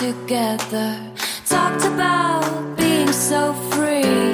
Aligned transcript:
together. 0.00 0.96
Talked 1.46 1.84
about 1.84 2.74
being 2.74 3.12
so 3.12 3.52
free. 3.70 4.32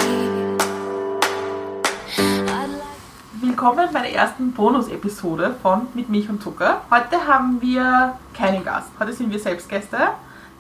Willkommen 3.41 3.89
bei 3.93 4.03
der 4.03 4.15
ersten 4.15 4.53
Bonus-Episode 4.53 5.57
von 5.61 5.89
Mit 5.95 6.09
Milch 6.09 6.29
und 6.29 6.41
Zucker. 6.41 6.83
Heute 6.89 7.27
haben 7.27 7.61
wir 7.61 8.17
keinen 8.33 8.63
Gast. 8.65 8.91
Heute 9.01 9.13
sind 9.13 9.33
wir 9.33 9.41
selbst 9.41 9.69
Gäste. 9.69 9.99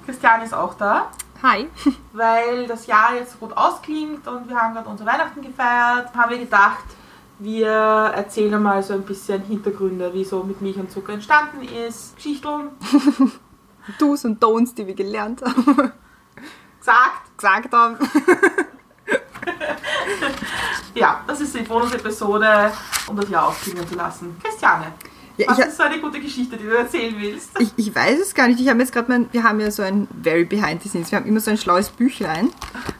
Christian 0.04 0.42
ist 0.42 0.52
auch 0.52 0.74
da, 0.74 1.12
Hi. 1.40 1.68
weil 2.12 2.66
das 2.66 2.88
Jahr 2.88 3.14
jetzt 3.14 3.34
so 3.34 3.46
gut 3.46 3.56
ausklingt 3.56 4.26
und 4.26 4.48
wir 4.48 4.56
haben 4.60 4.74
gerade 4.74 4.88
unser 4.88 5.06
Weihnachten 5.06 5.40
gefeiert. 5.40 6.12
Haben 6.16 6.30
wir 6.30 6.38
gedacht, 6.38 6.84
wir 7.38 7.68
erzählen 7.68 8.60
mal 8.60 8.82
so 8.82 8.94
ein 8.94 9.02
bisschen 9.02 9.42
Hintergründe, 9.42 10.12
wie 10.14 10.24
so 10.24 10.42
Mit 10.42 10.60
Milch 10.62 10.78
und 10.78 10.90
Zucker 10.90 11.12
entstanden 11.12 11.62
ist. 11.62 12.16
Geschichteln, 12.16 12.70
Do's 13.98 14.24
und 14.24 14.42
Don'ts, 14.42 14.74
die 14.74 14.86
wir 14.86 14.94
gelernt 14.94 15.42
haben, 15.42 15.64
gesagt. 16.78 17.36
gesagt 17.36 17.72
haben. 17.72 17.96
Ja, 20.94 21.22
das 21.26 21.40
ist 21.40 21.54
die 21.54 21.62
Bonus-Episode, 21.62 22.72
um 23.06 23.16
das 23.16 23.28
Jahr 23.28 23.48
aufklingen 23.48 23.86
zu 23.86 23.94
lassen. 23.96 24.36
Christiane, 24.42 24.86
Ja, 25.36 25.48
was 25.48 25.58
ich, 25.58 25.66
ist 25.66 25.76
so 25.76 25.82
eine 25.82 26.00
gute 26.00 26.18
Geschichte, 26.20 26.56
die 26.56 26.64
du 26.64 26.76
erzählen 26.76 27.14
willst? 27.18 27.50
ich, 27.60 27.70
ich 27.76 27.94
weiß 27.94 28.18
es 28.20 28.34
gar 28.34 28.48
nicht. 28.48 28.60
Ich 28.60 28.68
habe 28.68 28.80
jetzt 28.80 28.92
gerade 28.92 29.10
mein, 29.12 29.28
wir 29.32 29.42
haben 29.42 29.60
ja 29.60 29.70
so 29.70 29.82
ein 29.82 30.08
Very 30.22 30.44
Behind 30.44 30.82
the 30.82 30.88
Scenes. 30.88 31.10
Wir 31.12 31.18
haben 31.18 31.26
immer 31.26 31.40
so 31.40 31.50
ein 31.50 31.58
schlaues 31.58 31.90
Büchlein, 31.90 32.50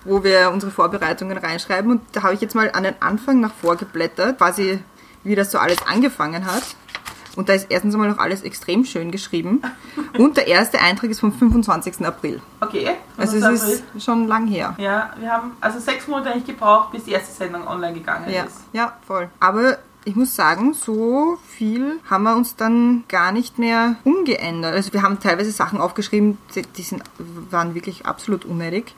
wo 0.04 0.23
wir 0.23 0.50
unsere 0.52 0.70
Vorbereitungen 0.70 1.38
reinschreiben. 1.38 1.90
Und 1.90 2.02
da 2.12 2.23
habe 2.23 2.34
ich 2.34 2.40
jetzt 2.42 2.54
mal 2.54 2.70
an 2.73 2.82
den 2.84 3.00
Anfang 3.00 3.40
nach 3.40 3.54
vorgeblättert, 3.54 4.37
quasi 4.38 4.78
wie 5.24 5.34
das 5.34 5.50
so 5.50 5.59
alles 5.59 5.78
angefangen 5.87 6.45
hat. 6.46 6.62
Und 7.37 7.48
da 7.48 7.52
ist 7.52 7.66
erstens 7.68 7.95
einmal 7.95 8.09
noch 8.10 8.18
alles 8.18 8.42
extrem 8.42 8.84
schön 8.84 9.10
geschrieben. 9.10 9.60
Und 10.18 10.37
der 10.37 10.46
erste 10.48 10.80
Eintrag 10.80 11.10
ist 11.10 11.20
vom 11.20 11.32
25. 11.32 12.04
April. 12.06 12.40
Okay, 12.60 12.90
Also 13.16 13.37
es 13.37 13.62
ist 13.62 13.84
schon 14.04 14.26
lang 14.26 14.46
her. 14.46 14.74
Ja, 14.78 15.10
wir 15.18 15.30
haben 15.30 15.52
also 15.60 15.78
sechs 15.78 16.09
Monate 16.09 16.30
eigentlich 16.32 16.46
gebraucht, 16.46 16.93
bis 16.93 17.04
die 17.04 17.12
erste 17.12 17.32
Sendung 17.32 17.66
online 17.68 17.95
gegangen 17.95 18.30
Ja, 18.30 18.45
ist. 18.45 18.60
ja, 18.73 18.96
voll. 19.06 19.28
Aber 19.38 19.78
ich 20.07 20.15
muss 20.15 20.37
sagen, 20.37 20.73
so 20.73 21.37
viel 21.49 21.99
haben 22.09 22.23
wir 22.23 22.37
uns 22.37 22.54
dann 22.54 23.02
gar 23.09 23.32
nicht 23.32 23.59
mehr 23.59 23.96
umgeändert. 24.04 24.73
Also 24.73 24.93
wir 24.93 25.02
haben 25.02 25.18
teilweise 25.18 25.51
Sachen 25.51 25.80
aufgeschrieben, 25.80 26.38
die, 26.54 26.82
sind, 26.82 27.02
waren 27.51 27.74
wirklich 27.74 28.07
absolut 28.07 28.45
unnötig. 28.45 28.95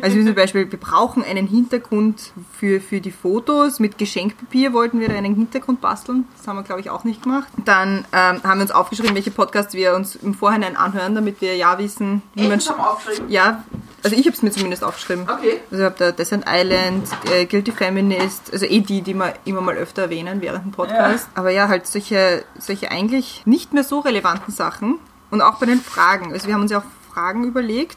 Also 0.00 0.22
zum 0.22 0.34
Beispiel, 0.34 0.70
wir 0.70 0.78
brauchen 0.78 1.24
einen 1.24 1.48
Hintergrund 1.48 2.32
für, 2.52 2.80
für 2.80 3.00
die 3.00 3.10
Fotos. 3.10 3.80
Mit 3.80 3.98
Geschenkpapier 3.98 4.72
wollten 4.72 5.00
wir 5.00 5.10
einen 5.10 5.34
Hintergrund 5.34 5.80
basteln. 5.80 6.28
Das 6.36 6.46
haben 6.46 6.56
wir, 6.56 6.62
glaube 6.62 6.80
ich, 6.80 6.90
auch 6.90 7.02
nicht 7.02 7.22
gemacht. 7.22 7.48
Dann 7.64 8.04
ähm, 8.12 8.42
haben 8.44 8.58
wir 8.58 8.62
uns 8.62 8.70
aufgeschrieben, 8.70 9.14
welche 9.16 9.32
Podcasts 9.32 9.74
wir 9.74 9.94
uns 9.94 10.14
im 10.14 10.34
Vorhinein 10.34 10.76
anhören, 10.76 11.16
damit 11.16 11.40
wir 11.40 11.56
ja 11.56 11.78
wissen, 11.78 12.22
wie 12.34 12.46
man... 12.46 12.58
Echt, 12.58 12.70
aufgeschrieben? 12.70 13.30
Ja, 13.30 13.64
also 14.04 14.16
ich 14.16 14.26
habe 14.26 14.36
es 14.36 14.42
mir 14.42 14.50
zumindest 14.50 14.84
aufgeschrieben. 14.84 15.24
Okay. 15.24 15.60
Also 15.70 15.82
ich 15.82 15.84
habe 15.84 15.96
da 15.98 16.12
Descent 16.12 16.44
Island, 16.46 17.08
äh, 17.32 17.46
Guilty 17.46 17.72
Feminist, 17.72 18.52
also 18.52 18.66
eh 18.66 18.80
die, 18.80 19.00
die 19.00 19.14
wir 19.14 19.32
immer 19.46 19.62
mal 19.62 19.76
öfter 19.76 20.02
erwähnen 20.02 20.42
während 20.42 20.66
dem 20.66 20.72
Podcast. 20.72 21.28
Aber 21.34 21.50
ja, 21.50 21.68
halt 21.68 21.86
solche, 21.86 22.44
solche 22.58 22.90
eigentlich 22.90 23.42
nicht 23.46 23.72
mehr 23.72 23.82
so 23.82 24.00
relevanten 24.00 24.52
Sachen. 24.52 24.98
Und 25.30 25.40
auch 25.40 25.58
bei 25.58 25.66
den 25.66 25.80
Fragen. 25.80 26.32
Also 26.32 26.46
wir 26.46 26.54
haben 26.54 26.60
uns 26.60 26.70
ja 26.70 26.78
auch 26.78 27.12
Fragen 27.12 27.44
überlegt 27.44 27.96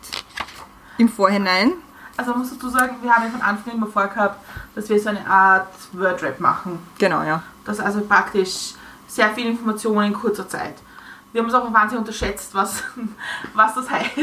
im 0.97 1.09
Vorhinein. 1.09 1.73
Also 2.15 2.31
man 2.31 2.39
muss 2.39 2.51
dazu 2.51 2.69
sagen, 2.69 2.95
wir 3.01 3.11
haben 3.13 3.25
ja 3.25 3.29
von 3.29 3.41
Anfang 3.41 3.73
an 3.73 3.77
immer 3.77 3.87
vorgehabt, 3.87 4.39
dass 4.75 4.89
wir 4.89 4.99
so 4.99 5.09
eine 5.09 5.27
Art 5.27 5.67
Wordrap 5.91 6.39
machen. 6.39 6.79
Genau, 6.97 7.21
ja. 7.21 7.43
Das 7.65 7.79
also 7.79 8.01
praktisch 8.01 8.73
sehr 9.07 9.29
viele 9.35 9.49
Informationen 9.49 10.07
in 10.07 10.13
kurzer 10.13 10.47
Zeit. 10.47 10.75
Wir 11.31 11.41
haben 11.41 11.49
es 11.49 11.53
auch 11.53 11.71
wahnsinnig 11.71 11.99
unterschätzt, 11.99 12.55
was, 12.55 12.81
was 13.53 13.75
das 13.75 13.89
heißt. 13.89 14.15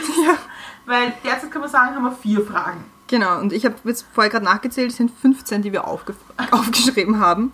Weil 0.86 1.12
derzeit 1.24 1.50
kann 1.50 1.60
man 1.62 1.70
sagen, 1.70 1.94
haben 1.96 2.04
wir 2.04 2.12
vier 2.12 2.40
Fragen. 2.42 2.84
Genau, 3.06 3.38
und 3.40 3.52
ich 3.52 3.64
habe 3.64 3.74
jetzt 3.84 4.06
vorher 4.12 4.30
gerade 4.30 4.44
nachgezählt, 4.44 4.90
es 4.90 4.96
sind 4.96 5.10
15, 5.10 5.62
die 5.62 5.72
wir 5.72 5.86
aufge 5.86 6.14
aufgeschrieben 6.50 7.18
haben. 7.20 7.52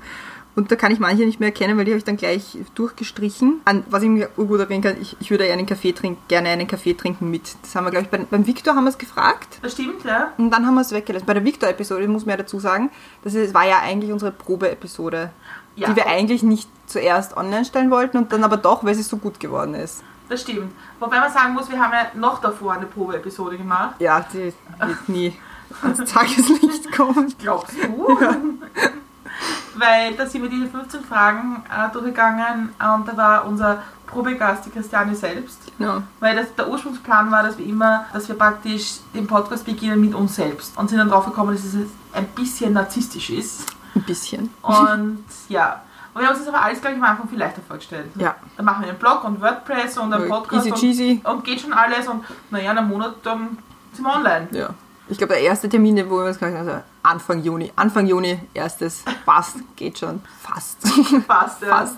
Und 0.57 0.71
da 0.73 0.77
kann 0.77 0.91
ich 0.93 0.99
manche 0.99 1.25
nicht 1.25 1.39
mehr 1.39 1.49
erkennen, 1.51 1.79
weil 1.79 1.85
die 1.85 1.93
habe 1.93 1.99
ich 1.99 2.05
dann 2.05 2.17
gleich 2.17 2.59
durchgestrichen. 2.75 3.61
An, 3.65 3.85
was 3.89 4.03
ich 4.03 4.09
mir 4.09 4.27
gut 4.37 4.59
erwähnen 4.59 4.83
kann, 4.83 4.97
ich, 5.01 5.17
ich 5.21 5.31
würde 5.31 5.51
einen 5.51 5.65
Kaffee 5.65 5.93
trinken, 5.93 6.21
gerne 6.29 6.49
einen 6.49 6.67
Kaffee 6.67 6.93
trinken 6.95 7.31
mit. 7.31 7.55
Das 7.63 7.75
haben 7.77 7.85
wir, 7.85 7.91
glaube 7.93 8.05
ich, 8.07 8.11
beim, 8.11 8.27
beim 8.27 8.47
Victor 8.47 8.75
haben 8.75 8.85
wir 8.85 8.91
es 8.91 8.99
gefragt. 8.99 9.59
Das 9.63 9.73
stimmt, 9.73 10.05
ja? 10.05 10.33
Und 10.39 10.51
dann 10.51 10.67
haben 10.67 10.75
wir 10.75 10.81
es 10.81 10.91
weggelassen. 10.93 11.25
Bei 11.27 11.35
der 11.35 11.45
Victor-Episode 11.45 12.09
muss 12.09 12.27
man 12.27 12.33
ja 12.33 12.37
dazu 12.39 12.59
sagen, 12.59 12.91
das 13.23 13.35
war 13.55 13.65
ja 13.67 13.79
eigentlich 13.81 14.13
unsere 14.13 14.33
Probe-Episode, 14.33 15.31
Ja. 15.77 15.89
die 15.89 15.97
wir 15.97 16.07
eigentlich 16.09 16.43
nicht 16.43 16.69
zuerst 16.87 17.37
online 17.37 17.65
stellen 17.65 17.91
wollten 17.91 18.19
und 18.19 18.33
dann 18.33 18.43
aber 18.43 18.57
doch, 18.57 18.83
weil 18.85 18.95
sie 18.97 19.03
so 19.05 19.19
gut 19.19 19.39
geworden 19.39 19.75
ist. 19.75 20.03
Das 20.31 20.43
stimmt. 20.43 20.73
Wobei 21.01 21.19
man 21.19 21.33
sagen 21.33 21.55
muss, 21.55 21.69
wir 21.69 21.81
haben 21.81 21.93
ja 21.93 22.07
noch 22.15 22.41
davor 22.41 22.75
eine 22.75 22.87
Probe-Episode 22.87 23.59
gemacht. 23.59 23.97
Ja, 23.99 24.25
die 24.33 24.55
wird 24.79 25.09
nie 25.09 25.37
ans 25.83 26.09
Tageslicht 26.11 26.93
kommen. 26.97 27.35
Glaubst 27.37 27.75
du? 27.83 28.17
Weil 29.75 30.15
da 30.15 30.27
sind 30.27 30.43
wir 30.43 30.49
diese 30.49 30.69
15 30.69 31.03
Fragen 31.03 31.65
äh, 31.69 31.93
durchgegangen 31.93 32.69
und 32.79 33.09
da 33.09 33.17
war 33.17 33.45
unser 33.45 33.83
Probegast, 34.07 34.67
die 34.67 34.71
Christiane 34.71 35.17
selbst. 35.17 35.59
Genau. 35.79 36.03
Weil 36.21 36.37
das, 36.37 36.55
der 36.55 36.69
Ursprungsplan 36.69 37.33
war, 37.33 37.43
dass 37.43 37.59
wir 37.59 37.67
immer, 37.67 38.07
dass 38.13 38.29
wir 38.29 38.37
praktisch 38.37 38.99
den 39.13 39.27
Podcast 39.27 39.65
beginnen 39.65 40.01
mit 40.01 40.15
uns 40.15 40.37
selbst. 40.37 40.79
Und 40.79 40.91
sind 40.91 40.99
dann 40.99 41.09
drauf 41.09 41.25
gekommen, 41.25 41.57
dass 41.57 41.65
es 41.65 41.75
ein 42.13 42.27
bisschen 42.37 42.73
narzisstisch 42.75 43.31
ist. 43.31 43.67
Ein 43.97 44.03
bisschen. 44.03 44.51
Und 44.63 45.25
ja. 45.49 45.83
Und 46.13 46.21
wir 46.23 46.29
haben 46.29 46.35
uns 46.37 46.45
das 46.45 46.53
aber 46.55 46.65
alles 46.65 46.81
gleich 46.81 46.95
am 46.95 47.05
Anfang 47.05 47.29
viel 47.29 47.39
leichter 47.39 47.63
vorgestellt. 47.67 48.11
Ja. 48.17 48.35
Dann 48.57 48.65
machen 48.67 48.83
wir 48.83 48.89
einen 48.89 48.99
Blog 48.99 49.23
und 49.25 49.41
WordPress 49.41 49.99
und 49.99 50.13
einen 50.13 50.29
Podcast 50.29 50.67
Easy 50.67 50.75
cheesy. 50.75 51.21
Und, 51.25 51.33
und 51.33 51.45
geht 51.45 51.61
schon 51.61 51.73
alles 51.73 52.09
und 52.09 52.25
naja, 52.51 52.73
in 52.73 52.79
einem 52.79 52.89
Monat 52.89 53.15
dann 53.23 53.59
sind 53.93 54.05
wir 54.05 54.15
online. 54.15 54.49
Ja. 54.51 54.71
Ich 55.09 55.19
glaube, 55.19 55.35
der 55.35 55.43
erste 55.43 55.69
Termin, 55.69 55.97
wo 56.09 56.19
wir 56.19 56.27
uns 56.27 56.41
haben, 56.41 56.55
also 56.57 56.81
Anfang 57.03 57.43
Juni. 57.43 57.73
Anfang 57.77 58.07
Juni, 58.07 58.39
erstes. 58.55 59.05
Passt, 59.27 59.57
geht 59.77 59.99
schon. 59.99 60.21
Fast. 60.41 60.79
Fast, 61.27 61.63
ja. 61.63 61.69
Fast. 61.69 61.97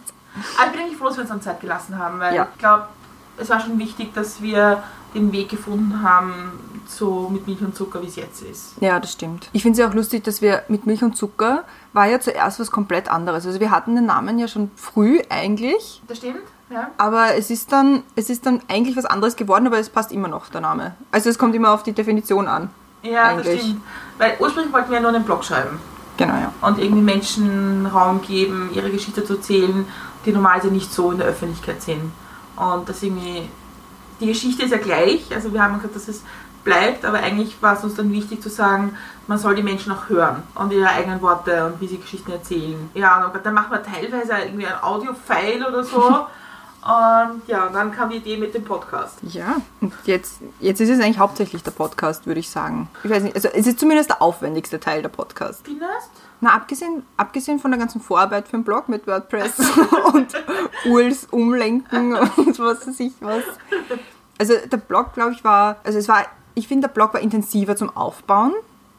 Aber 0.57 0.67
ich 0.67 0.73
bin 0.73 0.81
eigentlich 0.81 0.97
froh, 0.97 1.09
dass 1.09 1.17
wir 1.17 1.23
uns 1.23 1.31
an 1.31 1.43
Zeit 1.43 1.61
gelassen 1.61 1.99
haben, 1.99 2.19
weil 2.21 2.35
Ja. 2.35 2.49
ich 2.51 2.59
glaube, 2.59 2.87
es 3.37 3.51
war 3.51 3.61
schon 3.61 3.79
wichtig, 3.79 4.15
dass 4.15 4.41
wir 4.41 4.83
den 5.15 5.31
Weg 5.33 5.51
gefunden 5.51 6.03
haben, 6.03 6.53
so 6.87 7.29
mit 7.31 7.47
Milch 7.47 7.61
und 7.61 7.75
Zucker, 7.77 8.03
wie 8.03 8.07
es 8.07 8.17
jetzt 8.17 8.43
ist. 8.43 8.75
Ja, 8.81 8.99
das 9.01 9.13
stimmt. 9.13 9.49
Ich 9.53 9.63
finde 9.63 9.75
es 9.75 9.79
ja 9.81 9.89
auch 9.89 9.95
lustig, 9.95 10.25
dass 10.25 10.43
wir 10.43 10.63
mit 10.69 10.87
Milch 10.87 11.03
und 11.03 11.17
Zucker 11.17 11.65
war 11.93 12.07
ja 12.07 12.21
zuerst 12.21 12.61
was 12.61 12.71
komplett 12.71 13.09
anderes. 13.11 13.47
Also 13.47 13.61
wir 13.61 13.71
hatten 13.71 13.95
den 13.95 14.07
Namen 14.07 14.39
ja 14.39 14.49
schon 14.49 14.71
früh 14.77 15.21
eigentlich, 15.29 16.03
Das 16.09 16.19
stimmt? 16.19 16.41
Ja. 16.71 16.91
aber 16.97 17.35
es 17.35 17.51
ist 17.51 17.71
dann, 17.73 18.03
es 18.17 18.31
ist 18.31 18.47
dann 18.47 18.61
eigentlich 18.69 18.97
was 18.97 19.05
anderes 19.05 19.37
geworden, 19.37 19.67
aber 19.67 19.79
es 19.79 19.91
passt 19.91 20.11
immer 20.13 20.29
noch, 20.29 20.49
der 20.49 20.63
Name. 20.63 20.95
Also 21.11 21.29
es 21.29 21.39
kommt 21.39 21.55
immer 21.55 21.73
auf 21.73 21.83
die 21.83 21.93
Definition 21.93 22.49
an. 22.49 22.71
Ja, 23.03 23.35
das 23.37 23.47
Eigentlich. 23.47 23.61
stimmt. 23.63 23.83
Weil 24.19 24.37
ursprünglich 24.41 24.73
wollten 24.73 24.89
wir 24.91 24.97
ja 24.97 25.03
nur 25.03 25.11
einen 25.15 25.25
Blog 25.25 25.45
schreiben 25.45 25.79
Genau, 26.17 26.35
ja. 26.35 26.53
und 26.61 26.79
irgendwie 26.79 27.03
Menschen 27.03 27.87
Raum 27.87 28.21
geben, 28.23 28.71
ihre 28.75 28.91
Geschichte 28.91 29.25
zu 29.25 29.35
erzählen, 29.35 29.87
die 30.25 30.33
normalerweise 30.33 30.69
nicht 30.69 30.93
so 30.93 31.11
in 31.11 31.19
der 31.19 31.27
Öffentlichkeit 31.27 31.83
sind. 31.83 32.13
Und 32.57 32.89
das 32.89 33.03
irgendwie, 33.03 33.49
die 34.21 34.27
Geschichte 34.27 34.63
ist 34.63 34.71
ja 34.71 34.77
gleich, 34.79 35.25
also 35.35 35.53
wir 35.53 35.63
haben 35.63 35.77
gesagt, 35.77 35.97
dass 35.97 36.07
es 36.09 36.23
bleibt, 36.65 37.05
aber 37.05 37.19
eigentlich 37.19 37.61
war 37.63 37.75
es 37.75 37.85
uns 37.85 37.95
dann 37.95 38.13
wichtig 38.13 38.43
zu 38.43 38.49
sagen, 38.49 38.97
man 39.27 39.39
soll 39.39 39.55
die 39.55 39.63
Menschen 39.63 39.93
auch 39.93 40.09
hören 40.09 40.43
und 40.55 40.73
ihre 40.73 40.89
eigenen 40.89 41.23
Worte 41.23 41.67
und 41.67 41.81
wie 41.81 41.87
sie 41.87 41.99
Geschichten 41.99 42.33
erzählen. 42.33 42.91
Ja, 42.95 43.25
und 43.25 43.45
dann 43.45 43.55
machen 43.55 43.71
wir 43.71 43.83
teilweise 43.83 44.33
irgendwie 44.45 44.67
ein 44.67 44.83
Audio-File 44.83 45.67
oder 45.67 45.85
so. 45.85 46.27
Und 46.83 47.43
ja, 47.47 47.69
und 47.69 47.75
dann 47.75 47.93
kam 47.93 48.11
die 48.11 48.17
Idee 48.17 48.37
mit 48.37 48.55
dem 48.55 48.65
Podcast. 48.65 49.19
Ja, 49.23 49.59
und 49.81 49.93
jetzt, 50.03 50.41
jetzt 50.59 50.81
ist 50.81 50.89
es 50.89 50.99
eigentlich 50.99 51.21
hauptsächlich 51.21 51.63
der 51.63 51.71
Podcast, 51.71 52.27
würde 52.27 52.41
ich 52.41 52.51
sagen. 52.51 52.89
Ich 53.05 53.11
weiß 53.11 53.23
nicht, 53.23 53.37
also 53.37 53.47
es 53.47 53.69
ist 53.69 53.79
zumindest 53.79 54.11
der 54.11 54.21
aufwendigste 54.21 54.81
Teil 54.81 55.01
der 55.01 55.09
Podcast. 55.09 55.65
Findest? 55.65 56.11
Na, 56.41 56.55
abgesehen, 56.55 57.05
abgesehen 57.17 57.61
von 57.61 57.71
der 57.71 57.79
ganzen 57.79 58.01
Vorarbeit 58.01 58.49
für 58.49 58.57
den 58.57 58.65
Blog 58.65 58.89
mit 58.89 59.07
WordPress 59.07 59.61
und 60.13 60.33
URLs 60.85 61.29
umlenken 61.31 62.17
und 62.17 62.59
was 62.59 62.85
weiß 62.85 62.99
ich 62.99 63.13
was. 63.21 63.45
Also 64.41 64.55
der 64.67 64.79
Blog, 64.79 65.15
glaube 65.15 65.35
ich, 65.35 65.45
war, 65.45 65.77
also 65.85 66.01
es 66.01 66.09
war, 66.09 66.27
ich 66.55 66.69
finde, 66.69 66.89
der 66.89 66.95
Blog 66.95 67.15
war 67.15 67.21
intensiver 67.21 67.77
zum 67.77 67.95
Aufbauen, 67.97 68.53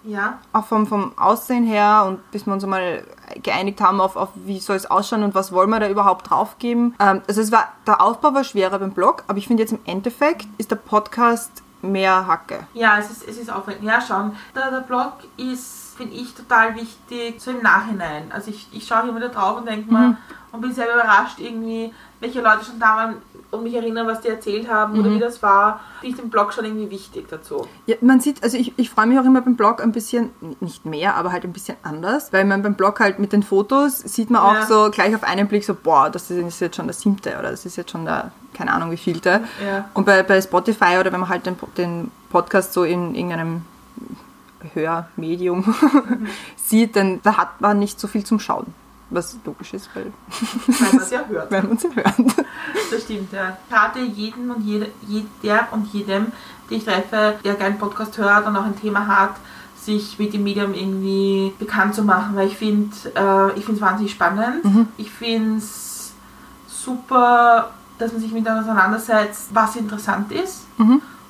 Ja. 0.03 0.39
auch 0.53 0.65
vom, 0.65 0.85
vom 0.87 1.11
Aussehen 1.17 1.65
her 1.65 2.05
und 2.07 2.31
bis 2.31 2.45
wir 2.45 2.53
uns 2.53 2.63
einmal 2.63 3.03
geeinigt 3.41 3.79
haben 3.81 4.01
auf, 4.01 4.15
auf 4.15 4.29
wie 4.35 4.59
soll 4.59 4.75
es 4.75 4.85
ausschauen 4.89 5.23
und 5.23 5.33
was 5.35 5.51
wollen 5.51 5.69
wir 5.69 5.79
da 5.79 5.87
überhaupt 5.89 6.29
draufgeben. 6.29 6.95
Ähm, 6.99 7.21
also 7.27 7.41
es 7.41 7.51
war, 7.51 7.69
der 7.87 8.01
Aufbau 8.01 8.33
war 8.33 8.43
schwerer 8.43 8.79
beim 8.79 8.91
Blog, 8.91 9.23
aber 9.27 9.37
ich 9.37 9.47
finde 9.47 9.63
jetzt 9.63 9.71
im 9.73 9.79
Endeffekt 9.85 10.45
ist 10.57 10.71
der 10.71 10.75
Podcast 10.77 11.63
mehr 11.81 12.27
Hacke. 12.27 12.65
Ja, 12.73 12.97
es 12.97 13.11
ist, 13.11 13.27
es 13.27 13.37
ist 13.37 13.51
aufregend. 13.51 13.83
Ja, 13.83 13.99
schauen. 14.01 14.35
Der, 14.55 14.71
der 14.71 14.79
Blog 14.81 15.13
ist, 15.37 15.95
finde 15.97 16.15
ich, 16.15 16.33
total 16.33 16.75
wichtig, 16.75 17.41
so 17.41 17.51
im 17.51 17.61
Nachhinein. 17.61 18.31
Also 18.31 18.51
ich, 18.51 18.67
ich 18.71 18.87
schaue 18.87 19.03
hier 19.03 19.15
wieder 19.15 19.29
drauf 19.29 19.57
und 19.57 19.67
denke 19.67 19.91
mir 19.93 20.17
und 20.53 20.61
bin 20.61 20.71
selber 20.71 20.93
überrascht 20.93 21.39
irgendwie, 21.39 21.93
welche 22.23 22.41
Leute 22.41 22.65
schon 22.65 22.79
da 22.79 22.95
waren, 22.95 23.15
und 23.53 23.61
mich 23.63 23.75
erinnern, 23.75 24.07
was 24.07 24.21
die 24.21 24.29
erzählt 24.29 24.67
haben 24.67 24.99
oder 24.99 25.11
wie 25.11 25.19
das 25.19 25.43
war, 25.43 25.79
finde 26.01 26.15
ich 26.15 26.21
den 26.21 26.31
Blog 26.31 26.53
schon 26.53 26.65
irgendwie 26.65 26.89
wichtig 26.89 27.27
dazu. 27.29 27.67
Ja, 27.85 27.95
man 28.01 28.19
sieht, 28.19 28.41
also 28.43 28.57
ich, 28.57 28.73
ich 28.77 28.89
freue 28.89 29.05
mich 29.05 29.19
auch 29.19 29.25
immer 29.25 29.41
beim 29.41 29.55
Blog 29.55 29.79
ein 29.81 29.91
bisschen, 29.91 30.31
nicht 30.59 30.85
mehr, 30.87 31.15
aber 31.15 31.31
halt 31.31 31.43
ein 31.43 31.53
bisschen 31.53 31.77
anders, 31.83 32.33
weil 32.33 32.45
man 32.45 32.63
beim 32.63 32.73
Blog 32.73 32.99
halt 32.99 33.19
mit 33.19 33.31
den 33.31 33.43
Fotos 33.43 33.99
sieht 33.99 34.31
man 34.31 34.41
auch 34.41 34.55
Ja. 34.55 34.65
so 34.65 34.89
gleich 34.89 35.13
auf 35.13 35.23
einen 35.23 35.47
Blick 35.47 35.63
so, 35.63 35.75
boah, 35.75 36.09
das 36.09 36.31
ist 36.31 36.59
jetzt 36.61 36.75
schon 36.77 36.87
der 36.87 36.95
siebte 36.95 37.37
oder 37.37 37.51
das 37.51 37.63
ist 37.63 37.75
jetzt 37.75 37.91
schon 37.91 38.05
der, 38.05 38.31
keine 38.55 38.73
Ahnung 38.73 38.89
wie 38.89 38.97
vielte. 38.97 39.41
Ja. 39.63 39.87
Und 39.93 40.05
bei, 40.05 40.23
bei 40.23 40.41
Spotify 40.41 40.97
oder 40.99 41.11
wenn 41.13 41.19
man 41.19 41.29
halt 41.29 41.45
den, 41.45 41.55
den 41.77 42.11
Podcast 42.31 42.73
so 42.73 42.83
in 42.83 43.13
irgendeinem 43.13 43.61
Hörmedium 44.73 45.75
sieht, 46.55 46.95
dann 46.95 47.21
da 47.21 47.37
hat 47.37 47.61
man 47.61 47.77
nicht 47.77 47.99
so 47.99 48.07
viel 48.07 48.23
zum 48.23 48.39
Schauen. 48.39 48.73
Was 49.13 49.37
logisch 49.45 49.75
ist, 49.75 49.89
weil, 49.93 50.11
Weil 50.65 50.93
man 50.93 51.01
es 51.03 51.11
ja 51.11 51.23
hört. 51.27 51.51
weil 51.51 51.63
man 51.63 51.77
sie 51.77 51.87
hört. 51.95 52.15
Das 52.89 53.03
stimmt, 53.03 53.31
ja. 53.31 53.57
Ich 53.67 53.75
rate 53.75 53.99
jeden 53.99 54.49
und 54.49 54.61
jede, 54.61 54.89
jeder 55.07 55.67
und 55.71 55.85
jedem, 55.93 56.31
den 56.69 56.77
ich 56.77 56.83
treffe, 56.83 57.35
der 57.43 57.53
gerne 57.53 57.75
Podcast 57.75 58.17
hört 58.17 58.47
und 58.47 58.55
auch 58.55 58.65
ein 58.65 58.79
Thema 58.79 59.05
hat, 59.05 59.35
sich 59.79 60.17
mit 60.17 60.33
dem 60.33 60.43
Medium 60.43 60.73
irgendwie 60.73 61.53
bekannt 61.59 61.93
zu 61.93 62.03
machen, 62.03 62.35
weil 62.35 62.47
ich 62.47 62.57
finde 62.57 62.95
äh, 63.15 63.49
ich 63.57 63.65
finde 63.65 63.73
es 63.73 63.81
wahnsinnig 63.81 64.11
spannend. 64.13 64.65
Ich 64.97 65.11
finde 65.11 65.57
es 65.57 66.13
super, 66.67 67.69
dass 67.99 68.11
man 68.13 68.21
sich 68.21 68.31
mit 68.31 68.49
auseinandersetzt, 68.49 69.49
was 69.53 69.75
interessant 69.75 70.31
ist. 70.31 70.65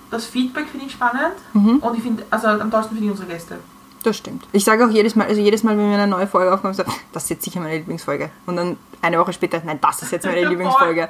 Das 0.09 0.25
Feedback 0.25 0.67
finde 0.69 0.85
ich 0.85 0.93
spannend 0.93 1.33
und 1.81 1.97
ich 1.97 2.03
finde, 2.03 2.23
also 2.29 2.47
am 2.47 2.71
tollsten 2.71 2.95
finde 2.95 3.05
ich 3.05 3.11
unsere 3.11 3.27
Gäste. 3.27 3.57
Das 4.03 4.17
stimmt. 4.17 4.45
Ich 4.51 4.65
sage 4.65 4.85
auch 4.85 4.89
jedes 4.89 5.15
Mal, 5.15 5.27
also 5.27 5.39
jedes 5.39 5.63
Mal, 5.63 5.77
wenn 5.77 5.89
wir 5.89 5.97
eine 5.97 6.07
neue 6.07 6.27
Folge 6.27 6.53
aufnehmen, 6.53 6.73
sage 6.73 6.91
das 7.13 7.23
ist 7.23 7.29
jetzt 7.29 7.45
sicher 7.45 7.61
meine 7.61 7.77
Lieblingsfolge. 7.77 8.29
Und 8.45 8.57
dann 8.57 8.77
eine 9.01 9.17
Woche 9.17 9.31
später, 9.31 9.61
nein, 9.65 9.79
das 9.81 10.01
ist 10.01 10.11
jetzt 10.11 10.25
meine 10.25 10.45
Lieblingsfolge. 10.49 11.09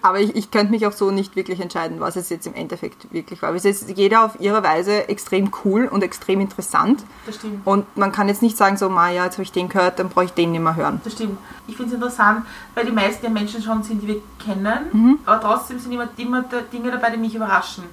Aber 0.00 0.20
ich, 0.20 0.34
ich 0.34 0.50
könnte 0.50 0.72
mich 0.72 0.86
auch 0.86 0.92
so 0.92 1.10
nicht 1.10 1.36
wirklich 1.36 1.60
entscheiden, 1.60 2.00
was 2.00 2.16
es 2.16 2.30
jetzt 2.30 2.46
im 2.46 2.54
Endeffekt 2.54 3.12
wirklich 3.12 3.42
war. 3.42 3.54
Es 3.54 3.66
ist 3.66 3.90
jeder 3.96 4.24
auf 4.24 4.40
ihre 4.40 4.62
Weise 4.62 5.08
extrem 5.08 5.50
cool 5.64 5.84
und 5.86 6.02
extrem 6.02 6.40
interessant. 6.40 7.04
Das 7.26 7.36
stimmt. 7.36 7.66
Und 7.66 7.96
man 7.96 8.10
kann 8.10 8.28
jetzt 8.28 8.40
nicht 8.40 8.56
sagen, 8.56 8.78
so, 8.78 8.88
ma 8.88 9.10
ja, 9.10 9.24
jetzt 9.24 9.34
habe 9.34 9.42
ich 9.42 9.52
den 9.52 9.68
gehört, 9.68 9.98
dann 9.98 10.08
brauche 10.08 10.24
ich 10.24 10.32
den 10.32 10.52
nicht 10.52 10.62
mehr 10.62 10.76
hören. 10.76 11.00
Das 11.04 11.12
stimmt. 11.12 11.36
Ich 11.66 11.76
finde 11.76 11.90
es 11.90 11.94
interessant, 11.94 12.46
weil 12.74 12.86
die 12.86 12.92
meisten 12.92 13.20
der 13.20 13.30
Menschen 13.30 13.62
schon 13.62 13.82
sind, 13.82 14.02
die 14.02 14.08
wir 14.08 14.22
kennen, 14.42 15.18
aber 15.26 15.40
trotzdem 15.40 15.78
sind 15.78 15.92
immer, 15.92 16.08
immer 16.16 16.42
Dinge 16.72 16.90
dabei, 16.90 17.10
die 17.10 17.18
mich 17.18 17.34
überraschen. 17.34 17.84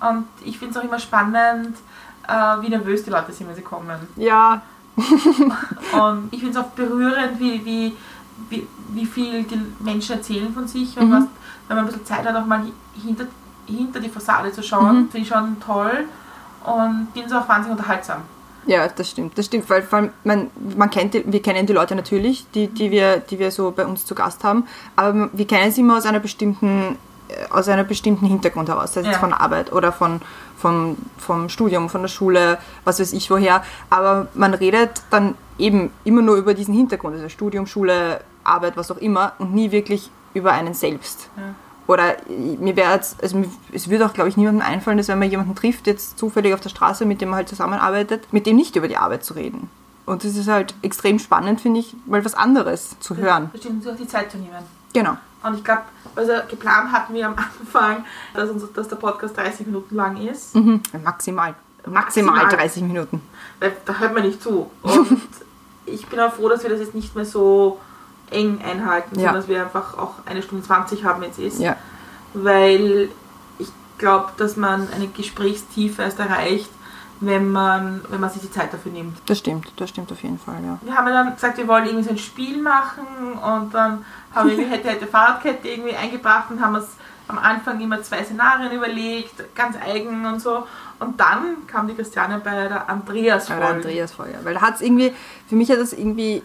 Und 0.00 0.26
ich 0.44 0.58
finde 0.58 0.72
es 0.72 0.80
auch 0.80 0.84
immer 0.84 0.98
spannend, 0.98 1.76
äh, 2.28 2.62
wie 2.62 2.68
nervös 2.68 3.02
die 3.04 3.10
Leute 3.10 3.32
sind, 3.32 3.48
wenn 3.48 3.56
sie 3.56 3.62
kommen. 3.62 3.88
Ja. 4.16 4.62
Und 5.92 6.28
ich 6.32 6.40
finde 6.40 6.58
es 6.58 6.64
auch 6.64 6.70
berührend, 6.70 7.38
wie, 7.38 7.64
wie, 7.64 7.96
wie, 8.50 8.66
wie 8.90 9.06
viel 9.06 9.44
die 9.44 9.60
Menschen 9.80 10.16
erzählen 10.16 10.52
von 10.52 10.66
sich 10.66 10.96
und 10.98 11.10
was, 11.12 11.24
wenn 11.68 11.76
man 11.76 11.84
ein 11.84 11.86
bisschen 11.86 12.04
Zeit 12.04 12.24
hat, 12.26 12.34
auch 12.36 12.46
mal 12.46 12.60
hi- 12.60 12.72
hinter, 13.04 13.24
hinter 13.66 14.00
die 14.00 14.08
Fassade 14.08 14.50
zu 14.52 14.62
schauen, 14.62 15.08
finde 15.10 15.18
ich 15.18 15.28
schon 15.28 15.56
toll 15.60 16.04
und 16.64 17.08
finde 17.12 17.28
es 17.28 17.32
auch 17.32 17.48
wahnsinnig 17.48 17.78
unterhaltsam. 17.78 18.18
Ja, 18.66 18.86
das 18.88 19.10
stimmt, 19.10 19.38
das 19.38 19.46
stimmt, 19.46 19.68
weil 19.70 19.82
vor 19.82 19.98
allem, 20.00 20.10
man, 20.24 20.50
man 20.76 20.90
kennt 20.90 21.14
die, 21.14 21.24
wir 21.32 21.40
kennen 21.42 21.66
die 21.66 21.72
Leute 21.72 21.94
natürlich, 21.94 22.46
die, 22.54 22.66
die, 22.68 22.90
wir, 22.90 23.18
die 23.18 23.38
wir 23.38 23.50
so 23.50 23.70
bei 23.70 23.86
uns 23.86 24.04
zu 24.04 24.14
Gast 24.14 24.44
haben, 24.44 24.64
aber 24.96 25.30
wir 25.32 25.46
kennen 25.46 25.70
sie 25.72 25.80
immer 25.80 25.96
aus 25.96 26.04
einer 26.06 26.18
bestimmten, 26.20 26.96
äh, 27.28 27.50
aus 27.50 27.68
einer 27.68 27.84
bestimmten 27.84 28.26
Hintergrund 28.26 28.68
heraus, 28.68 28.92
sei 28.94 29.00
es 29.00 29.06
jetzt 29.06 29.14
Ja. 29.14 29.20
von 29.20 29.32
Arbeit 29.32 29.72
oder 29.72 29.90
von, 29.92 30.20
vom, 30.58 30.96
vom 31.18 31.48
Studium, 31.48 31.88
von 31.88 32.02
der 32.02 32.08
Schule, 32.08 32.58
was 32.84 33.00
weiß 33.00 33.12
ich 33.12 33.30
woher, 33.30 33.62
aber 33.90 34.28
man 34.34 34.54
redet 34.54 35.02
dann 35.10 35.34
eben 35.58 35.90
immer 36.04 36.22
nur 36.22 36.36
über 36.36 36.54
diesen 36.54 36.74
Hintergrund, 36.74 37.16
also 37.16 37.28
Studium, 37.28 37.66
Schule, 37.66 38.20
Arbeit, 38.44 38.76
was 38.76 38.90
auch 38.90 38.96
immer 38.96 39.32
und 39.38 39.54
nie 39.54 39.70
wirklich 39.70 40.10
über 40.34 40.52
einen 40.52 40.74
selbst. 40.74 41.30
Ja. 41.36 41.54
Oder 41.86 42.16
mir 42.28 42.76
wäre 42.76 42.92
jetzt, 42.92 43.22
also 43.22 43.44
es 43.72 43.88
würde 43.88 44.04
auch, 44.04 44.12
glaube 44.12 44.28
ich, 44.28 44.36
niemandem 44.36 44.66
einfallen, 44.66 44.98
dass 44.98 45.08
wenn 45.08 45.18
man 45.18 45.30
jemanden 45.30 45.54
trifft, 45.54 45.86
jetzt 45.86 46.18
zufällig 46.18 46.52
auf 46.52 46.60
der 46.60 46.68
Straße, 46.68 47.06
mit 47.06 47.22
dem 47.22 47.30
man 47.30 47.38
halt 47.38 47.48
zusammenarbeitet, 47.48 48.30
mit 48.30 48.46
dem 48.46 48.56
nicht 48.56 48.76
über 48.76 48.88
die 48.88 48.98
Arbeit 48.98 49.24
zu 49.24 49.34
reden. 49.34 49.70
Und 50.04 50.24
das 50.24 50.36
ist 50.36 50.48
halt 50.48 50.74
extrem 50.82 51.18
spannend, 51.18 51.60
finde 51.60 51.80
ich, 51.80 51.94
mal 52.06 52.24
was 52.24 52.34
anderes 52.34 52.98
zu 53.00 53.16
hören. 53.16 53.48
Das 53.52 53.62
stimmt, 53.62 53.82
sich 53.82 53.92
auch 53.92 53.96
die 53.96 54.06
Zeit 54.06 54.30
zu 54.30 54.38
nehmen. 54.38 54.64
Genau. 54.92 55.16
Und 55.42 55.54
ich 55.56 55.64
glaube, 55.64 55.82
also 56.16 56.32
geplant 56.48 56.90
hatten 56.92 57.14
wir 57.14 57.26
am 57.26 57.36
Anfang, 57.36 58.04
dass, 58.34 58.50
uns, 58.50 58.64
dass 58.72 58.88
der 58.88 58.96
Podcast 58.96 59.36
30 59.36 59.66
Minuten 59.66 59.94
lang 59.94 60.16
ist. 60.16 60.54
Mhm. 60.54 60.82
Maximal. 61.04 61.54
Maximal 61.86 62.34
Maximal. 62.34 62.56
30 62.56 62.82
Minuten. 62.82 63.22
Weil 63.60 63.72
da 63.84 63.94
hört 63.94 64.14
man 64.14 64.24
nicht 64.24 64.42
zu. 64.42 64.70
Und 64.82 65.20
ich 65.86 66.06
bin 66.06 66.18
auch 66.20 66.32
froh, 66.34 66.48
dass 66.48 66.62
wir 66.64 66.70
das 66.70 66.80
jetzt 66.80 66.94
nicht 66.94 67.14
mehr 67.14 67.24
so 67.24 67.78
eng 68.30 68.60
einhalten, 68.62 69.14
Ja. 69.14 69.26
sondern 69.26 69.34
dass 69.36 69.48
wir 69.48 69.62
einfach 69.62 69.96
auch 69.96 70.14
eine 70.26 70.42
Stunde 70.42 70.64
20 70.64 71.04
haben, 71.04 71.22
es 71.22 71.38
ist. 71.38 71.60
Ja. 71.60 71.76
Weil 72.34 73.08
ich 73.58 73.68
glaube, 73.96 74.32
dass 74.36 74.56
man 74.56 74.88
eine 74.92 75.06
Gesprächstiefe 75.08 76.02
erst 76.02 76.18
erreicht, 76.18 76.68
wenn 77.20 77.50
man, 77.50 78.02
wenn 78.08 78.20
man 78.20 78.30
sich 78.30 78.42
die 78.42 78.50
Zeit 78.50 78.72
dafür 78.72 78.92
nimmt. 78.92 79.18
Das 79.26 79.38
stimmt, 79.38 79.72
das 79.76 79.90
stimmt 79.90 80.12
auf 80.12 80.22
jeden 80.22 80.38
Fall, 80.38 80.62
ja. 80.64 80.78
Wir 80.82 80.94
haben 80.94 81.08
ja 81.08 81.24
dann 81.24 81.34
gesagt, 81.34 81.58
wir 81.58 81.66
wollen 81.66 81.86
irgendwie 81.86 82.04
so 82.04 82.10
ein 82.10 82.18
Spiel 82.18 82.60
machen 82.62 83.32
und 83.32 83.74
dann 83.74 84.04
haben 84.34 84.50
wir 84.50 84.68
hätte, 84.70 84.88
hätte 84.88 85.06
Fahrradkette 85.06 85.68
irgendwie 85.68 85.96
eingebracht 85.96 86.50
und 86.50 86.60
haben 86.60 86.76
uns 86.76 86.86
am 87.26 87.38
Anfang 87.38 87.80
immer 87.80 88.02
zwei 88.02 88.24
Szenarien 88.24 88.72
überlegt, 88.72 89.54
ganz 89.54 89.76
eigen 89.76 90.24
und 90.26 90.40
so. 90.40 90.66
Und 91.00 91.20
dann 91.20 91.66
kam 91.66 91.86
die 91.86 91.94
Christiane 91.94 92.40
bei 92.42 92.68
der 92.68 92.88
Andreas 92.88 93.46
Bei 93.46 93.54
Folge. 93.54 93.66
der 93.66 93.76
Andreas 93.76 94.12
vorher. 94.12 94.44
Weil 94.44 94.54
da 94.54 94.60
hat 94.62 94.76
es 94.76 94.80
irgendwie, 94.80 95.12
für 95.48 95.54
mich 95.54 95.70
hat 95.70 95.78
das 95.78 95.92
irgendwie 95.92 96.42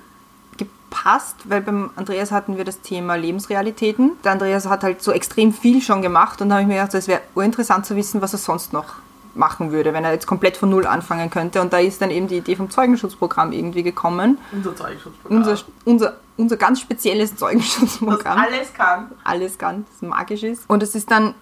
gepasst, 0.58 1.38
weil 1.46 1.62
beim 1.62 1.92
Andreas 1.96 2.32
hatten 2.32 2.58
wir 2.58 2.66
das 2.66 2.82
Thema 2.82 3.16
Lebensrealitäten. 3.16 4.12
Der 4.24 4.34
Andreas 4.34 4.68
hat 4.68 4.84
halt 4.84 5.02
so 5.02 5.12
extrem 5.12 5.54
viel 5.54 5.82
schon 5.82 6.02
gemacht 6.02 6.42
und 6.42 6.50
da 6.50 6.56
habe 6.56 6.64
ich 6.64 6.68
mir 6.68 6.76
gedacht, 6.76 6.94
es 6.94 7.08
wäre 7.08 7.22
urinteressant 7.34 7.86
zu 7.86 7.96
wissen, 7.96 8.22
was 8.22 8.34
er 8.34 8.40
sonst 8.40 8.74
noch 8.74 8.96
machen 9.36 9.72
würde, 9.72 9.94
wenn 9.94 10.04
er 10.04 10.14
jetzt 10.14 10.28
komplett 10.28 10.58
von 10.58 10.70
Null 10.70 10.86
anfangen 10.86 11.30
könnte. 11.30 11.62
Und 11.62 11.74
da 11.74 11.80
ist 11.80 12.02
dann 12.02 12.12
eben 12.12 12.28
die 12.28 12.38
Idee 12.38 12.56
vom 12.56 12.70
Zeugenschutzprogramm 12.70 13.52
irgendwie 13.52 13.84
gekommen. 13.84 14.38
Unser 14.52 14.76
Zeugenschutzprogramm. 14.76 15.38
Unser, 15.38 15.58
unser, 15.86 16.14
unser 16.38 16.58
ganz 16.58 16.80
spezielles 16.80 17.32
das 17.32 17.40
Zeugenschutzprogramm. 17.40 18.40
alles 18.40 18.74
kann. 18.74 19.12
Alles 19.24 19.58
ganz 19.58 19.88
magisch 20.02 20.44
ist. 20.44 20.70
Und 20.70 20.84
es 20.84 20.96
ist 20.96 21.10
dann 21.10 21.34